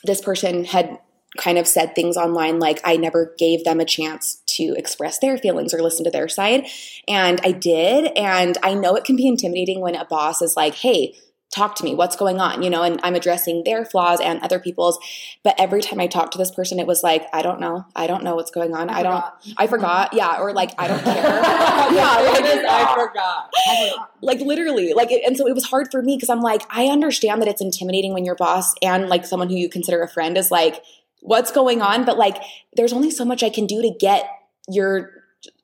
[0.03, 0.99] this person had
[1.37, 5.37] kind of said things online like I never gave them a chance to express their
[5.37, 6.65] feelings or listen to their side.
[7.07, 8.11] And I did.
[8.17, 11.15] And I know it can be intimidating when a boss is like, hey,
[11.51, 11.93] talk to me.
[11.93, 12.63] What's going on?
[12.63, 14.97] You know, and I'm addressing their flaws and other people's.
[15.43, 17.85] But every time I talked to this person, it was like, I don't know.
[17.95, 18.89] I don't know what's going on.
[18.89, 19.23] I, don't.
[19.57, 20.13] I forgot.
[20.13, 20.39] Yeah.
[20.39, 21.15] Or like, I don't care.
[21.93, 22.31] yeah.
[22.31, 23.49] Like, is, I forgot.
[23.55, 24.11] I forgot.
[24.21, 26.85] like literally like it, and so it was hard for me because i'm like i
[26.85, 30.37] understand that it's intimidating when your boss and like someone who you consider a friend
[30.37, 30.83] is like
[31.21, 32.37] what's going on but like
[32.75, 34.29] there's only so much i can do to get
[34.69, 35.11] your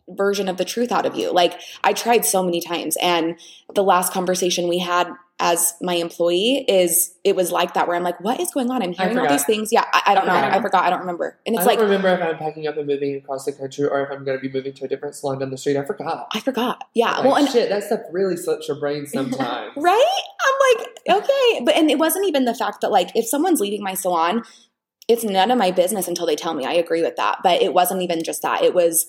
[0.10, 3.38] version of the truth out of you like i tried so many times and
[3.76, 8.04] the last conversation we had as my employee is it was like that where i'm
[8.04, 10.34] like what is going on i'm hearing all these things yeah i, I don't know
[10.34, 12.38] I i forgot i don't remember and it's like I don't like remember if I'm
[12.38, 14.86] packing up and moving across the country or if I'm going to be moving to
[14.86, 15.78] a different salon down the street.
[15.78, 16.28] I forgot.
[16.34, 19.74] i forgot yeah Like, well and shit, that stuff really slips your brain sometimes.
[19.76, 20.22] Right?
[20.42, 21.62] I'm like, okay.
[21.66, 24.44] But and it wasn't even the fact that like if someone's leaving my salon,
[25.08, 26.66] it's none of my business until they tell me.
[26.66, 27.40] I agree with that.
[27.44, 28.64] But it wasn't even just that.
[28.64, 29.08] It was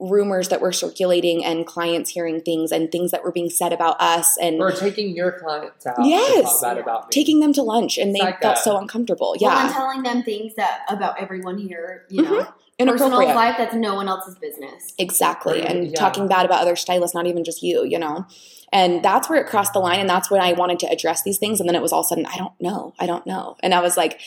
[0.00, 4.00] rumors that were circulating and clients hearing things and things that were being said about
[4.00, 6.52] us and Or taking your clients out to Yes.
[6.52, 7.08] talk bad about me.
[7.10, 9.36] taking them to lunch and they like felt a- so uncomfortable.
[9.40, 9.74] Well, and Yeah.
[9.74, 12.32] telling them things that about everyone here, you mm-hmm.
[12.32, 12.46] know,
[12.78, 13.36] personal Inappropriate.
[13.36, 14.94] life that's no one else's business.
[14.98, 15.60] Exactly.
[15.62, 15.98] And Yeah.
[16.00, 18.24] talking bad about other stylists, not even just you, you know?
[18.72, 20.00] And that's where it crossed the line.
[20.00, 21.60] And that's when I wanted to address these things.
[21.60, 22.94] And then it was all of a sudden, I don't know.
[22.98, 23.56] I don't know.
[23.62, 24.20] And I was like,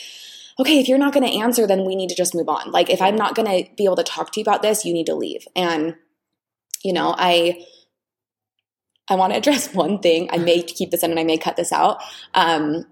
[0.58, 2.70] okay, if you're not going to answer, then we need to just move on.
[2.70, 4.92] Like, if I'm not going to be able to talk to you about this, you
[4.92, 5.46] need to leave.
[5.54, 5.96] And,
[6.82, 7.64] you know, I.
[9.06, 10.30] I want to address one thing.
[10.32, 11.98] I may keep this in and I may cut this out.
[12.32, 12.86] Um,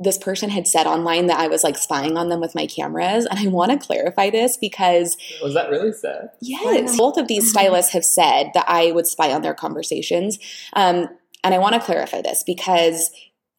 [0.00, 3.26] this person had said online that I was like spying on them with my cameras.
[3.26, 6.30] And I want to clarify this because Was that really said?
[6.40, 6.96] Yes.
[6.96, 10.38] Both of these stylists have said that I would spy on their conversations.
[10.72, 11.08] Um,
[11.44, 13.10] and I want to clarify this because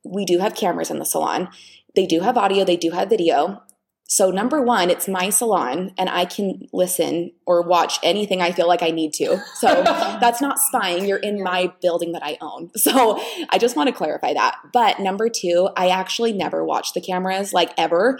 [0.04, 1.50] we do have cameras in the salon.
[1.96, 3.64] They do have audio, they do have video.
[4.12, 8.68] So, number one, it's my salon and I can listen or watch anything I feel
[8.68, 9.42] like I need to.
[9.56, 11.06] So, that's not spying.
[11.06, 12.72] You're in my building that I own.
[12.78, 14.58] So, I just want to clarify that.
[14.74, 18.20] But number two, I actually never watch the cameras like ever.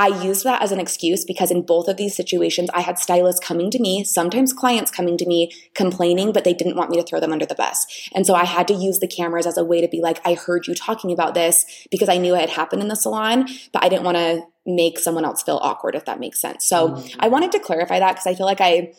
[0.00, 3.44] I used that as an excuse because in both of these situations, I had stylists
[3.44, 7.02] coming to me, sometimes clients coming to me complaining, but they didn't want me to
[7.02, 7.84] throw them under the bus.
[8.14, 10.34] And so I had to use the cameras as a way to be like, I
[10.34, 13.82] heard you talking about this because I knew it had happened in the salon, but
[13.82, 16.64] I didn't want to make someone else feel awkward, if that makes sense.
[16.66, 17.16] So Mhm.
[17.18, 18.92] I wanted to clarify that because I feel like I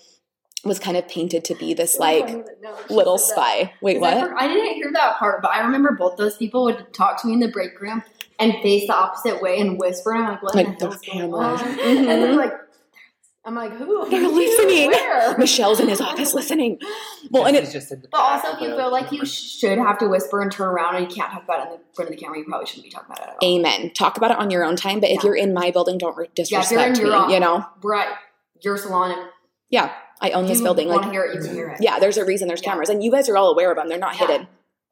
[0.65, 3.41] was kind of painted to be this like funny that- no, she little said that.
[3.41, 3.73] spy.
[3.81, 4.31] Wait, 'Cause I, what?
[4.41, 7.33] I didn't hear that part, but I remember both those people would talk to me
[7.33, 8.03] in the break room
[8.39, 10.11] and face the opposite way and whisper.
[10.13, 11.61] And I'm like, what Like, the hell is the going cameras.
[11.61, 11.67] on?
[11.77, 11.79] Mhm.
[12.09, 12.53] And they're like,
[13.45, 14.07] I'm like, who?
[14.09, 14.35] They're Who?
[14.35, 14.91] listening.
[14.91, 15.37] Where?
[15.37, 16.77] Michelle's in his office listening.
[17.31, 19.77] Well, and Jesse's it, just in the But also, if you feel like you should
[19.77, 22.11] have to whisper and turn around and you can't talk about it in the front
[22.11, 23.49] of the camera, you probably shouldn't be talking about it at all.
[23.49, 23.91] amen.
[23.95, 24.99] Talk about it on your own time.
[24.99, 27.13] But if you're in my building, don't re- Yeah, if you're in your me.
[27.15, 28.07] own- You know, We're at
[28.61, 29.21] your salon and
[29.69, 30.89] yeah, I own this you building.
[30.89, 31.77] Like, hear it, you can hear it.
[31.81, 32.71] yeah, there's a reason there's Yeah.
[32.71, 33.87] cameras, and you guys are all aware of them.
[33.87, 34.27] They're not Yeah.
[34.27, 34.47] hidden.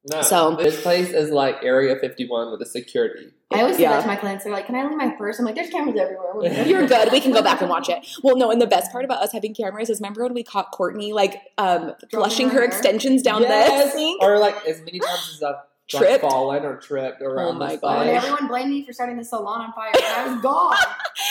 [0.09, 3.31] No, So- this place is like Area 51 with a security.
[3.51, 3.93] I always say Yeah.
[3.93, 4.43] that to my clients.
[4.43, 7.11] They're like, "Can I leave my purse?" I'm like, "There's cameras everywhere." You're good.
[7.13, 8.05] We can go back and watch it.
[8.23, 10.71] Well, no, and the best part about us having cameras is remember when we caught
[10.71, 13.91] Courtney like um flushing her her extensions down Yes!
[13.93, 14.21] the sink?
[14.23, 15.55] Or like as many times as I've
[15.93, 16.21] like, Tripped?
[16.21, 18.07] fallen or tripped around Oh my this God.
[18.07, 20.75] Everyone blamed me for starting the salon on fire, and I was gone.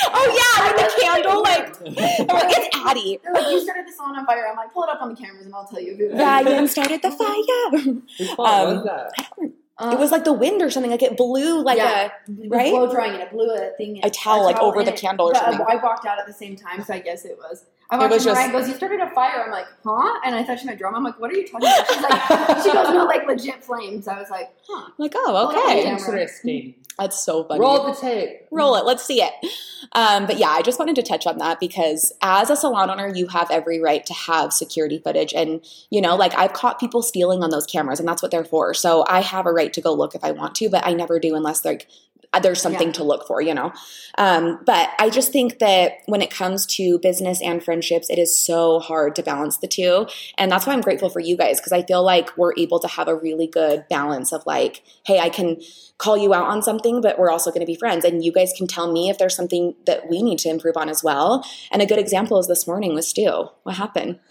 [0.08, 1.80] Oh yeah, with the candle, like
[2.20, 3.20] I'm like, it's Addie.
[3.22, 5.14] They're like, "You started the salon on fire." I'm like, "Pull it up on the
[5.14, 8.02] cameras, and I'll tell you who." Ryan started the fire.
[8.18, 9.12] Whose fault Um, was that?
[9.78, 10.90] Uh, It was like the wind or something.
[10.90, 12.10] Like it blew like Yeah.
[12.28, 12.70] a right?
[12.72, 14.00] blow drying, and it blew a thing.
[14.02, 15.00] A towel, like, over the it.
[15.00, 15.66] candle or But, uh, something.
[15.68, 17.64] I walked out at the same time, so I guess it was.
[17.90, 20.34] I It walked was Mariah just- goes, "You started a fire." I'm like, "Huh?" And
[20.34, 20.94] I thought she meant drum.
[20.94, 24.08] I'm like, "What are you talking about?" She's like, "She goes, no, like legit flames."
[24.08, 25.80] I was like, "Huh." like oh Okay.
[25.80, 25.90] okay.
[25.90, 26.74] Interesting.
[26.98, 27.60] That's so funny.
[27.60, 28.46] Roll the tape.
[28.50, 29.32] roll it let's see it
[29.92, 33.06] um, but yeah i just wanted to touch on that because as a salon owner
[33.14, 37.02] you have every right to have security footage and you know like i've caught people
[37.02, 39.82] stealing on those cameras and that's what they're for so i have a right to
[39.82, 41.86] go look if i want to but i never do unless like
[42.42, 42.92] there's something Yeah.
[42.94, 43.72] to look for you know
[44.18, 48.38] um, but i just think that when it comes to business and friendships it is
[48.38, 50.06] so hard to balance the two
[50.38, 52.88] and that's why i'm grateful for you guys because i feel like we're able to
[52.88, 55.56] have a really good balance of like hey i can
[55.98, 58.04] call you out on something, but we're also going to be friends.
[58.04, 60.90] And you guys can tell me if there's something that we need to improve on
[60.90, 61.42] as well.
[61.70, 63.48] And a good example is this morning with Stu.
[63.62, 64.18] What happened?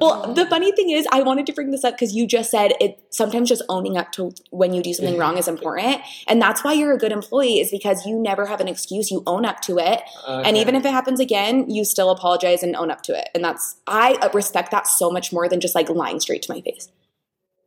[0.00, 2.72] Well, the funny thing is, I wanted to bring this up because you just said
[2.80, 6.00] it sometimes just owning up to when you do something wrong is important.
[6.26, 9.10] And that's why you're a good employee, is because you never have an excuse.
[9.10, 10.02] You own up to it.
[10.26, 13.28] And even if it happens again, you still apologize and own up to it.
[13.34, 16.52] And that's, I uh, respect that so much more than just like lying straight to
[16.52, 16.88] my face.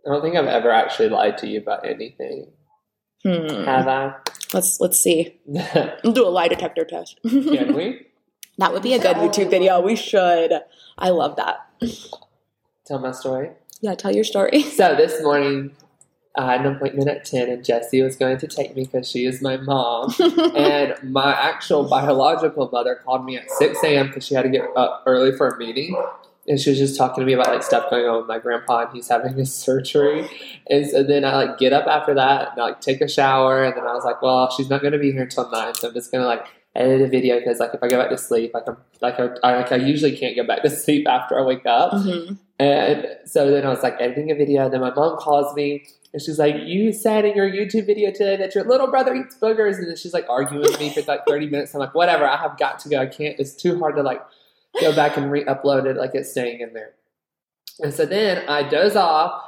[0.06, 2.48] I don't think I've ever actually lied to you about anything.
[3.24, 3.66] Hmm.
[3.66, 4.14] Have I?
[4.54, 5.40] Let's, let's see.
[6.04, 7.20] We'll do a lie detector test.
[7.28, 8.06] Can we?
[8.58, 9.80] That would be a good YouTube video.
[9.82, 10.52] We should.
[10.98, 11.70] I love that.
[12.86, 13.52] Tell my story.
[13.82, 14.64] Yeah, tell your story.
[14.64, 15.76] So this morning,
[16.36, 19.26] I had an appointment at 10, and Jessie was going to take me because she
[19.26, 20.14] is my mom.
[20.56, 24.08] and my actual biological mother called me at 6 a.m.
[24.08, 26.02] because she had to get up early for a meeting.
[26.48, 28.86] And she was just talking to me about like stuff going on with my grandpa,
[28.86, 30.28] and he's having his surgery.
[30.70, 33.64] And so then I like get up after that and I like take a shower,
[33.64, 35.90] and then I was like, well, she's not going to be here until nine, so
[35.90, 36.46] I'm just gonna like
[36.78, 39.30] edit a video because like if I go back to sleep, like I'm like I,
[39.44, 41.92] I, like I usually can't go back to sleep after I wake up.
[41.94, 42.38] Mhm.
[42.60, 46.22] And so then I was like editing a video, then my mom calls me and
[46.22, 49.78] she's like, You said in your YouTube video today that your little brother eats boogers.
[49.78, 51.74] And then she's like arguing with me for like 30 minutes.
[51.74, 53.00] I'm like, Whatever, I have got to go.
[53.00, 54.22] I can't, it's too hard to like
[54.80, 55.98] go back and re upload it.
[55.98, 56.94] Like it's staying in there.
[57.80, 59.44] And so then I doze off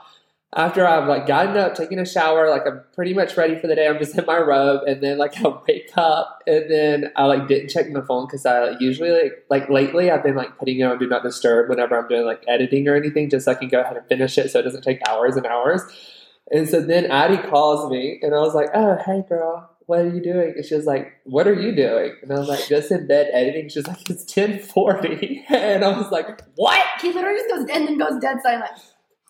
[0.55, 3.75] after I've like gotten up, taking a shower, like I'm pretty much ready for the
[3.75, 3.87] day.
[3.87, 7.47] I'm just in my robe, and then like I wake up, and then I like
[7.47, 10.83] didn't check my phone because I usually like, like lately I've been like putting it
[10.83, 13.67] on do not disturb whenever I'm doing like editing or anything, just so I can
[13.67, 15.83] go ahead and finish it, so it doesn't take hours and hours.
[16.51, 20.09] And so then Addie calls me, and I was like, "Oh, hey, girl." What are
[20.09, 20.53] you doing?
[20.55, 23.29] And she was like, "What are you doing?" And I was like, "Just in bed
[23.33, 25.45] editing." She's like, "It's ten 40.
[25.49, 28.71] and I was like, "What?" He literally just goes and then goes dead silent.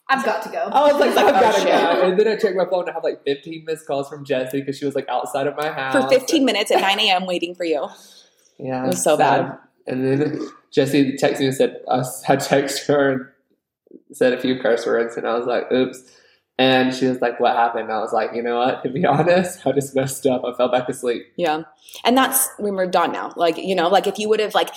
[0.09, 0.69] I've got to go.
[0.71, 2.01] Oh, I was like, like, I've oh, got to go.
[2.09, 4.59] And then I checked my phone and I have like 15 missed calls from Jessie
[4.59, 5.93] because she was like outside of my house.
[5.93, 7.27] For 15 minutes at 9 a.m.
[7.27, 7.87] waiting for you.
[8.57, 8.85] Yeah.
[8.85, 9.47] It was so sad.
[9.47, 9.57] bad.
[9.85, 13.25] And then Jessie texted me and said, I had texted her and
[14.11, 15.15] said a few curse words.
[15.15, 16.01] And I was like, oops.
[16.59, 17.85] And she was like, what happened?
[17.85, 18.83] And I was like, you know what?
[18.83, 20.43] To be honest, I just messed up.
[20.43, 21.25] I fell back asleep.
[21.37, 21.63] Yeah.
[22.03, 23.31] And that's when we're done now.
[23.37, 24.69] Like, you know, like if you would have like,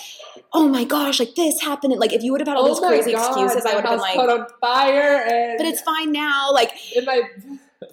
[0.53, 1.91] oh my gosh, like this happened.
[1.91, 3.83] And like if you would have had all Oh my crazy God, excuses, I would
[3.83, 5.23] have been like, caught on fire.
[5.27, 6.53] And, but it's fine now.
[6.53, 7.21] Like and my,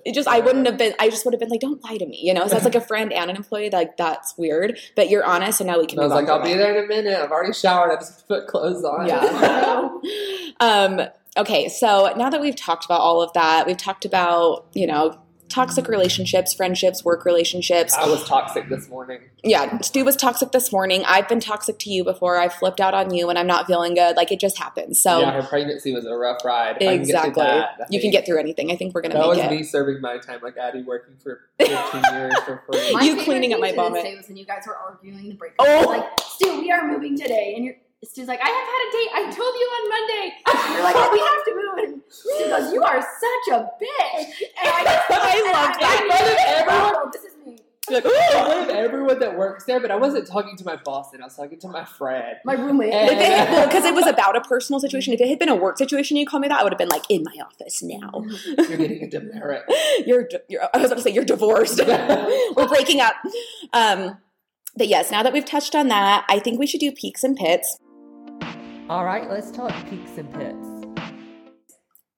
[0.05, 2.07] it just I wouldn't have been I just would have been like, don't lie to
[2.07, 2.47] me, you know?
[2.47, 4.79] So that's like a friend and an employee, like that's weird.
[4.95, 6.87] But you're honest and now we can I was like, I'll be there in a
[6.87, 7.19] minute.
[7.19, 7.91] I've already showered.
[7.91, 9.09] I just put clothes on.
[9.09, 9.89] Yeah.
[10.61, 11.09] um,
[11.41, 15.19] okay, so now that we've talked about all of that, we've talked about, you know,
[15.49, 17.93] toxic relationships, friendships, work relationships.
[17.99, 19.19] I was toxic this morning.
[19.43, 21.03] Yeah, Stu was toxic this morning.
[21.09, 22.37] I've been toxic to you before.
[22.39, 24.17] I've flipped out on you when I'm not feeling good.
[24.17, 25.01] Like it just happens.
[25.03, 26.77] So yeah, her pregnancy was a rough ride.
[26.81, 27.43] If I can exactly.
[27.43, 28.71] that, you can get through anything.
[28.71, 29.55] I think we're gonna That was make it.
[29.57, 31.77] me serving my time like Addie working for 15
[32.15, 32.79] years for free.
[32.91, 34.05] You favorite cleaning up my to this vomit.
[34.05, 35.85] day was when you guys were arguing the break Oh.
[35.89, 39.11] Like, Stu, we are moving today, and you're Stu's like, I have had a date.
[39.13, 40.35] I told you on Monday.
[40.75, 41.93] You're like, oh, we have to move.
[41.93, 44.25] And Stu goes, you are such a bitch.
[44.59, 46.01] And I, I love and that.
[46.01, 47.59] I'm I love everyone- oh, this is me.
[47.91, 51.21] Like, I wanted everyone that works there, but I wasn't talking to my boss and
[51.23, 52.37] I was talking to my friend.
[52.45, 52.93] My roommate.
[52.95, 55.13] And- If well, because it was about a personal situation.
[55.13, 56.89] If it had been a work situation, you called me that, I would have been
[56.89, 58.25] like, in my office now.
[58.57, 59.65] You're getting a demerit.
[60.07, 61.81] You're, you're I was about to say you're divorced.
[61.87, 63.15] We're breaking up.
[63.75, 64.17] Um,
[64.77, 67.37] but yes, now that we've touched on that, I think we should do peaks and
[67.37, 67.77] pits.
[68.91, 71.05] All right, let's talk peaks and pits.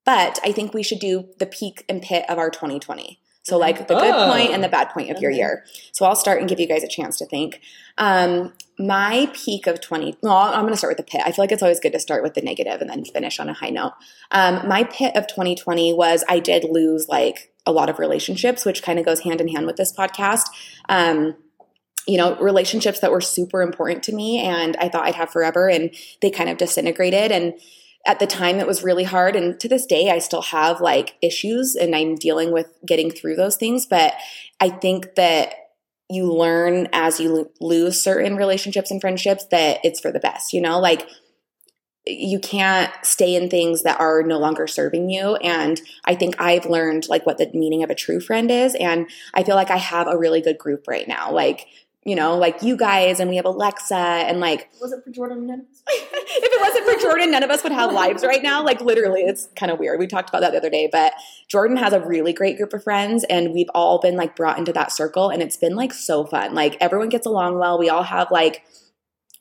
[0.07, 3.21] But I think we should do the peak and pit of our 2020.
[3.43, 4.33] So like the good Oh.
[4.33, 5.67] point and the bad point of your year.
[5.93, 7.61] So I'll start and give you guys a chance to think.
[7.99, 11.21] Um, my peak of 20, well, I'm going to start with the pit.
[11.27, 13.51] I feel like it's always good to start with the negative and then finish on
[13.51, 13.93] a high note.
[14.31, 18.83] Um, my pit of 2020 was I did lose like a lot of relationships, which
[18.83, 20.47] kind of goes hand in hand with this podcast.
[20.89, 21.37] Um,
[22.07, 25.69] you know, relationships that were super important to me and I thought I'd have forever
[25.69, 27.31] and they kind of disintegrated.
[27.31, 27.55] And
[28.05, 29.37] at the time it was really hard.
[29.37, 33.37] And to this day, I still have like issues and I'm dealing with getting through
[33.37, 33.87] those things.
[33.87, 34.15] But
[34.61, 35.55] I think that
[36.11, 40.61] you learn as you lose certain relationships and friendships that it's for the best, you
[40.61, 41.09] know, like
[42.05, 45.37] you can't stay in things that are no longer serving you.
[45.37, 48.75] And I think I've learned like what the meaning of a true friend is.
[48.75, 51.31] And I feel like I have a really good group right now.
[51.31, 51.67] Like,
[52.05, 55.47] you know, like you guys, and we have Alexa, and like, Was it for Jordan?
[55.47, 55.55] No.
[55.87, 58.65] if it wasn't for Jordan, none of us would have lives right now.
[58.65, 60.01] Like, literally, it's kind of weird.
[60.01, 61.13] We talked about that the other day, but
[61.49, 64.73] Jordan has a really great group of friends, and we've all been like brought into
[64.73, 66.55] that circle, and it's been like so fun.
[66.55, 67.79] Like, everyone gets along well.
[67.79, 68.65] We all have like,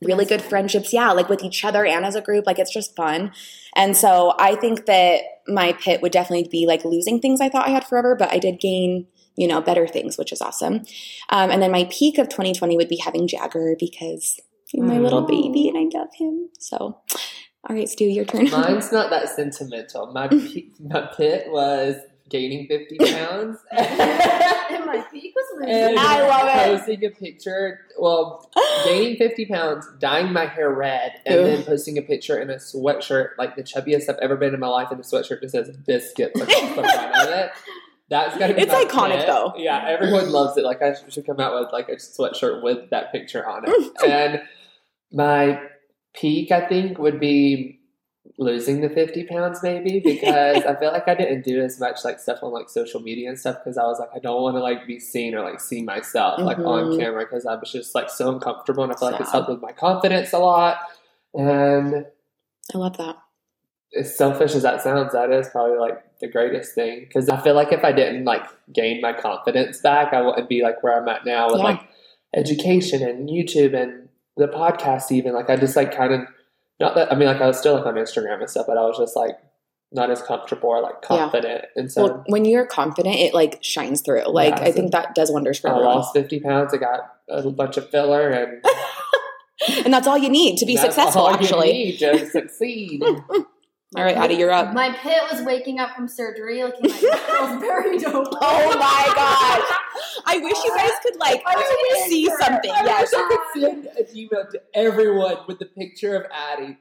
[0.04, 2.96] really good friendships yeah like with each other and as a group like it's just
[2.96, 3.32] fun
[3.76, 7.68] and so i think that my pit would definitely be like losing things i thought
[7.68, 10.82] i had forever but i did gain you know better things which is awesome
[11.30, 15.22] um, and then my peak of 2020 would be having jagger because he's my little
[15.22, 16.78] baby and i love him so
[17.70, 20.12] all right stu your turn Mine's not that sentimental.
[20.12, 21.96] My peak, my pit was
[22.30, 23.58] gaining 50 pounds.
[23.72, 25.76] and my peak was losing.
[25.76, 26.78] and I love it.
[26.78, 28.50] Posting a picture, well,
[28.86, 31.46] gaining 50 pounds, dyeing my hair red, and Ugh.
[31.46, 34.68] then posting a picture in a sweatshirt, like the chubbiest I've ever been in my
[34.70, 37.52] life, in a sweatshirt that says biscuits across the front of it.
[38.12, 39.28] That's gotta be It's iconic, pit.
[39.28, 39.54] though.
[39.58, 40.64] Yeah, everyone loves it.
[40.66, 43.92] Like I should come out with like a sweatshirt with that picture on it.
[44.08, 44.42] and
[45.12, 45.60] my
[46.14, 47.80] peak, I think, would be
[48.38, 52.20] losing the 50 pounds maybe because I feel like I didn't do as much like
[52.20, 54.62] stuff on like social media and stuff because I was like I don't want to
[54.62, 57.00] like be seen or like see myself like on Mhm.
[57.00, 59.62] camera because I was just like so uncomfortable and I feel like it's helped with
[59.62, 60.78] my confidence a lot
[61.34, 62.06] and
[62.74, 63.18] i love that
[64.00, 67.02] as selfish as that sounds that is probably like the greatest thing.
[67.08, 70.62] Because I feel like if I didn't like gain my confidence back I wouldn't be
[70.64, 71.64] like where I'm at now with Yeah.
[71.66, 71.82] like
[72.36, 75.34] education and YouTube and the podcast even.
[75.34, 76.22] Like I just like kind of
[76.80, 78.82] not that I mean like I was still like on Instagram and stuff but I
[78.82, 79.36] was just like
[79.92, 81.08] not as comfortable or like Yeah.
[81.18, 81.66] confident.
[81.76, 84.24] And so well when you're confident it like shines through.
[84.28, 85.96] Like Yeah, i think that does wonders for I everyone.
[85.96, 88.64] lost 50 pounds I got a bunch of filler and
[89.86, 91.72] and that's all you need to be that's successful all you actually.
[91.74, 93.04] need to succeed
[93.98, 97.98] all right addie you're up My pit was waking up from surgery looking like Pillsbury
[98.00, 98.38] Doughboy.
[98.42, 99.80] Oh my gosh.
[100.26, 102.40] I wish you guys could like I see you could.
[102.40, 102.72] something.
[102.72, 103.12] I Yes.
[103.12, 106.78] wish I could send an email to everyone with the picture of Addie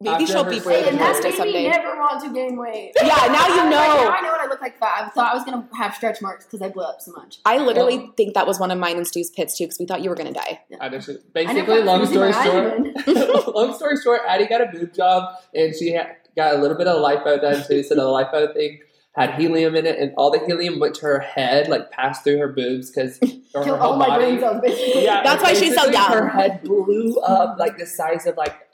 [0.00, 0.78] Maybe After she'll be brave surgery.
[0.78, 1.68] and and post that it made me someday.
[1.70, 2.92] never want to gain weight.
[3.02, 3.76] Yeah, now you know.
[3.76, 5.04] Like, now I know what I look like fat.
[5.06, 7.38] I thought I was gonna have stretch marks because I blew up so much.
[7.44, 10.02] I literally think that was one of mine and Stu's pits too because we thought
[10.02, 10.60] you were going to die.
[10.80, 14.66] I just, I never basically, thought long story short, long story short, Addie got a
[14.66, 17.82] boob job and she had, got a little bit of lipo done too.
[17.82, 18.78] So the lipo thing
[19.16, 22.38] had helium in it, and all the helium went to her head, like passed through
[22.38, 23.26] her boobs because or
[23.60, 25.02] her Kill whole all my brain cells, basically.
[25.02, 26.12] Yeah, That's why she's so basically young.
[26.12, 28.67] Her head blew up like the size of like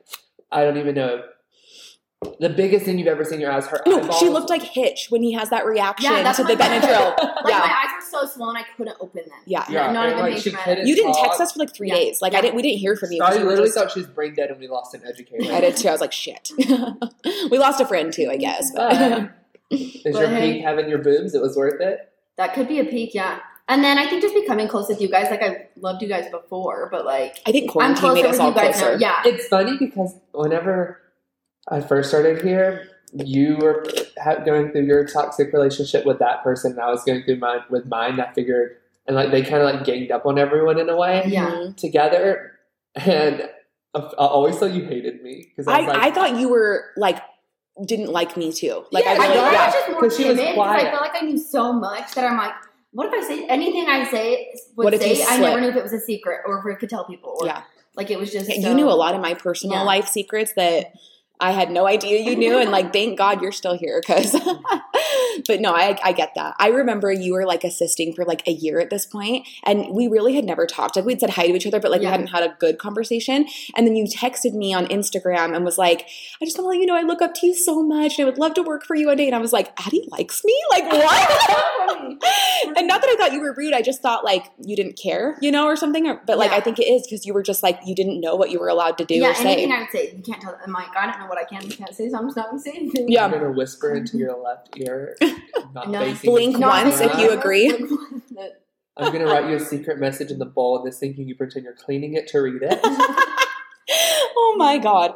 [0.55, 1.23] I don't even know
[2.41, 3.67] the biggest thing you've ever seen your eyes.
[3.67, 4.19] Her No, eyeballs.
[4.19, 6.79] she looked like Hitch when he has that reaction Yeah, that's to the what I-
[6.81, 7.17] Benadryl.
[7.45, 7.59] Like Yeah.
[7.59, 9.39] my eyes were so swollen I couldn't open them.
[9.47, 9.65] Yeah.
[9.69, 11.25] Yeah, not even like, she couldn't You didn't talk.
[11.25, 11.97] text us for like three Yeah.
[11.97, 12.23] days.
[12.23, 12.55] Like I didn't.
[12.57, 13.23] We didn't hear from you.
[13.23, 15.53] I literally just- thought she was brain dead and we lost an educator.
[15.53, 15.89] I did too.
[15.89, 16.51] I was like, shit.
[17.51, 18.71] we lost a friend too, I guess.
[18.75, 19.31] But But
[19.79, 20.53] is But your hey.
[20.55, 21.35] peak having your boobs?
[21.35, 22.11] It was worth it.
[22.39, 23.41] That could be a peak, yeah.
[23.67, 26.31] And then I think just becoming close with you guys, like I loved you guys
[26.31, 28.93] before, but like I think I'm quarantine closer made us with all you guys closer.
[28.99, 28.99] now.
[28.99, 29.23] Yeah.
[29.33, 31.01] It's funny because whenever
[31.69, 33.87] I first started here, you were
[34.45, 37.87] going through your toxic relationship with that person, and I was going through mine with
[37.87, 38.21] mine.
[38.21, 41.23] I figured, and like they kind of like ganged up on everyone in a way
[41.27, 41.69] Yeah.
[41.77, 42.53] Together,
[42.95, 43.49] and
[43.95, 46.85] I I always thought you hated me because I, I, like, I thought you were
[46.97, 47.19] like
[47.87, 48.85] didn't like me too.
[48.93, 49.65] Like yeah, I I, really think I yeah.
[49.67, 50.91] was just more 'Cause she was timid because I quiet.
[50.91, 52.53] feel like I knew so much that I'm like,
[52.95, 55.25] what if I say anything I say would What if say?
[55.29, 57.37] I never knew if it was a secret or if I could tell people.
[57.41, 57.63] Or, Yeah.
[57.97, 59.83] Like it was just Yeah, so- you knew a lot of my personal Yeah.
[59.83, 60.93] life secrets that
[61.41, 64.01] I had no idea you knew, and like, thank God you're still here.
[64.01, 64.35] Because,
[65.47, 66.55] but no, I, I get that.
[66.59, 70.09] I remember you were like assisting for like a year at this point, and we
[70.09, 70.97] really had never talked.
[70.97, 73.47] Like we'd said hi to each other, but like we hadn't had a good conversation.
[73.77, 76.07] And then you texted me on Instagram and was like,
[76.41, 78.27] "I just want to let you know I look up to you so much, and
[78.27, 80.45] I would love to work for you one day." And I was like, "Addie likes
[80.45, 80.59] me?
[80.71, 81.85] Like what?"
[82.77, 83.75] and not that I thought you were rude.
[83.75, 86.05] I just thought like you didn't care, you know, or something.
[86.27, 86.57] But like Yeah.
[86.59, 88.69] I think it is because you were just like you didn't know what you were
[88.69, 89.53] allowed to do yeah, or say.
[89.53, 90.59] anything I would say, you can't tell.
[90.65, 92.51] I'm like, I don't know what I can and can't say, so I'm just not
[92.51, 93.09] gonna say anything.
[93.09, 93.25] Yeah.
[93.25, 95.17] I'm gonna whisper into your left ear,
[95.73, 96.15] not No.
[96.25, 97.69] Blink Not once if you agree.
[98.97, 101.65] I'm gonna write you a secret message in the bowl of this thinking you pretend
[101.65, 102.79] you're cleaning it to read it.
[104.37, 105.13] oh my god.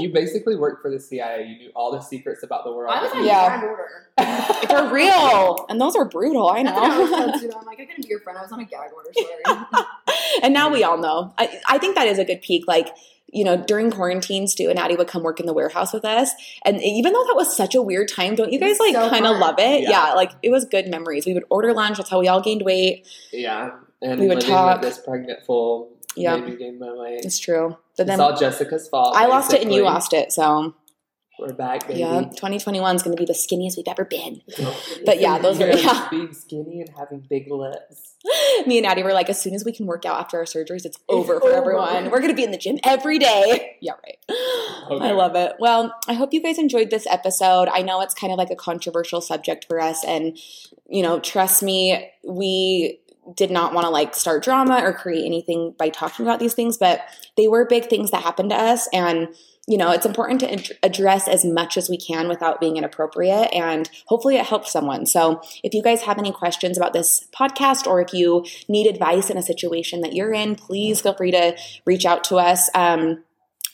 [0.00, 1.46] you basically worked for the CIA.
[1.46, 2.94] You knew all the secrets about the world.
[2.96, 3.60] I was on Yeah.
[3.60, 3.86] gag order.
[4.68, 5.66] For real.
[5.68, 7.10] And those are brutal, I That's I was
[7.42, 7.58] know.
[7.58, 8.38] I'm like, I couldn't be your friend.
[8.38, 9.10] I was on a gag order.
[9.14, 9.84] Sorry.
[10.42, 11.34] and now we all know.
[11.38, 12.64] I, I think that is a good peak.
[12.68, 12.88] Like,
[13.32, 16.30] you know, during quarantine, Stu and Addie would come work in the warehouse with us.
[16.64, 19.26] And even though that was such a weird time, don't you guys like so kind
[19.26, 19.82] of love it?
[19.82, 19.90] Yeah.
[19.90, 20.14] Yeah.
[20.14, 21.26] like it was good memories.
[21.26, 21.98] We would order lunch.
[21.98, 23.06] That's how we all gained weight.
[23.32, 23.70] yeah,
[24.02, 24.82] and We would talk.
[24.82, 26.36] this pregnant fool Yeah.
[26.36, 27.24] made me gain my weight.
[27.24, 27.76] It's true.
[27.96, 29.14] But then It's all Jessica's fault.
[29.16, 30.32] I lost it and you lost it.
[30.32, 30.74] So
[31.40, 32.00] We're back, baby.
[32.00, 34.42] yeah, 2021 is going to be the skinniest we've ever been.
[35.06, 36.08] But yeah, those You're yeah.
[36.10, 38.14] being skinny and having big lips.
[38.66, 40.84] Me and Addie were like, as soon as we can work out after our surgeries,
[40.84, 41.56] it's over for over.
[41.56, 42.10] everyone.
[42.10, 43.66] We're going to be in the gym every day.
[43.82, 44.18] Yeah, right.
[45.00, 45.54] I love it.
[45.58, 47.66] Well, I hope you guys enjoyed this episode.
[47.72, 50.04] I know it's kind of like a controversial subject for us.
[50.04, 50.36] And,
[50.86, 53.00] you know, trust me, we
[53.34, 56.76] did not want to like start drama or create anything by talking about these things,
[56.76, 57.00] but
[57.38, 58.86] they were big things that happened to us.
[58.92, 59.28] And,
[59.66, 63.52] you know, it's important to ad- address as much as we can without being inappropriate.
[63.52, 65.06] And hopefully it helps someone.
[65.06, 69.30] So if you guys have any questions about this podcast or if you need advice
[69.30, 72.68] in a situation that you're in, please feel free to reach out to us.
[72.74, 73.22] Um,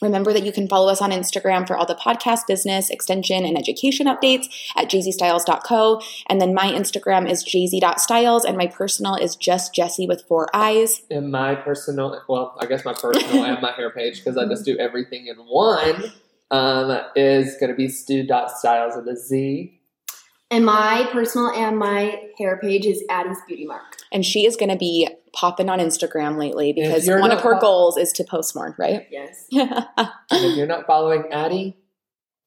[0.01, 3.57] Remember that you can follow us on Instagram for all the podcast, business, extension, and
[3.57, 4.45] education updates
[4.75, 6.01] at jzstyles.co.
[6.27, 11.01] And then my Instagram is jz.styles, and my personal is just Jesse with four eyes.
[11.09, 14.65] And my personal, well, I guess my personal and my hair page, because I just
[14.65, 16.03] do everything in one,
[16.51, 19.73] um, is going to be stu.styles with a Z.
[20.49, 23.97] and my personal and my hair page is Addie's Beauty Mark.
[24.11, 27.53] And she is going to be popping on Instagram lately because one not of her
[27.53, 29.07] pop- goals is to post more, right?
[29.11, 29.45] Yes.
[30.29, 31.77] And if you're not following Addie,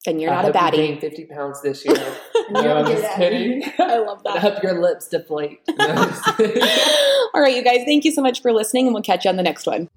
[0.05, 0.87] then you're I not a hope you baddie.
[0.87, 1.95] gain 50 pounds this year.
[1.95, 3.63] You're no, I'm good just kidding.
[3.79, 4.39] I love I that.
[4.41, 5.59] hope your lips deflate.
[5.69, 6.63] No, I'm just kidding.
[7.33, 9.37] All right, you guys, thank you so much for listening, and we'll catch you on
[9.37, 9.89] the next one.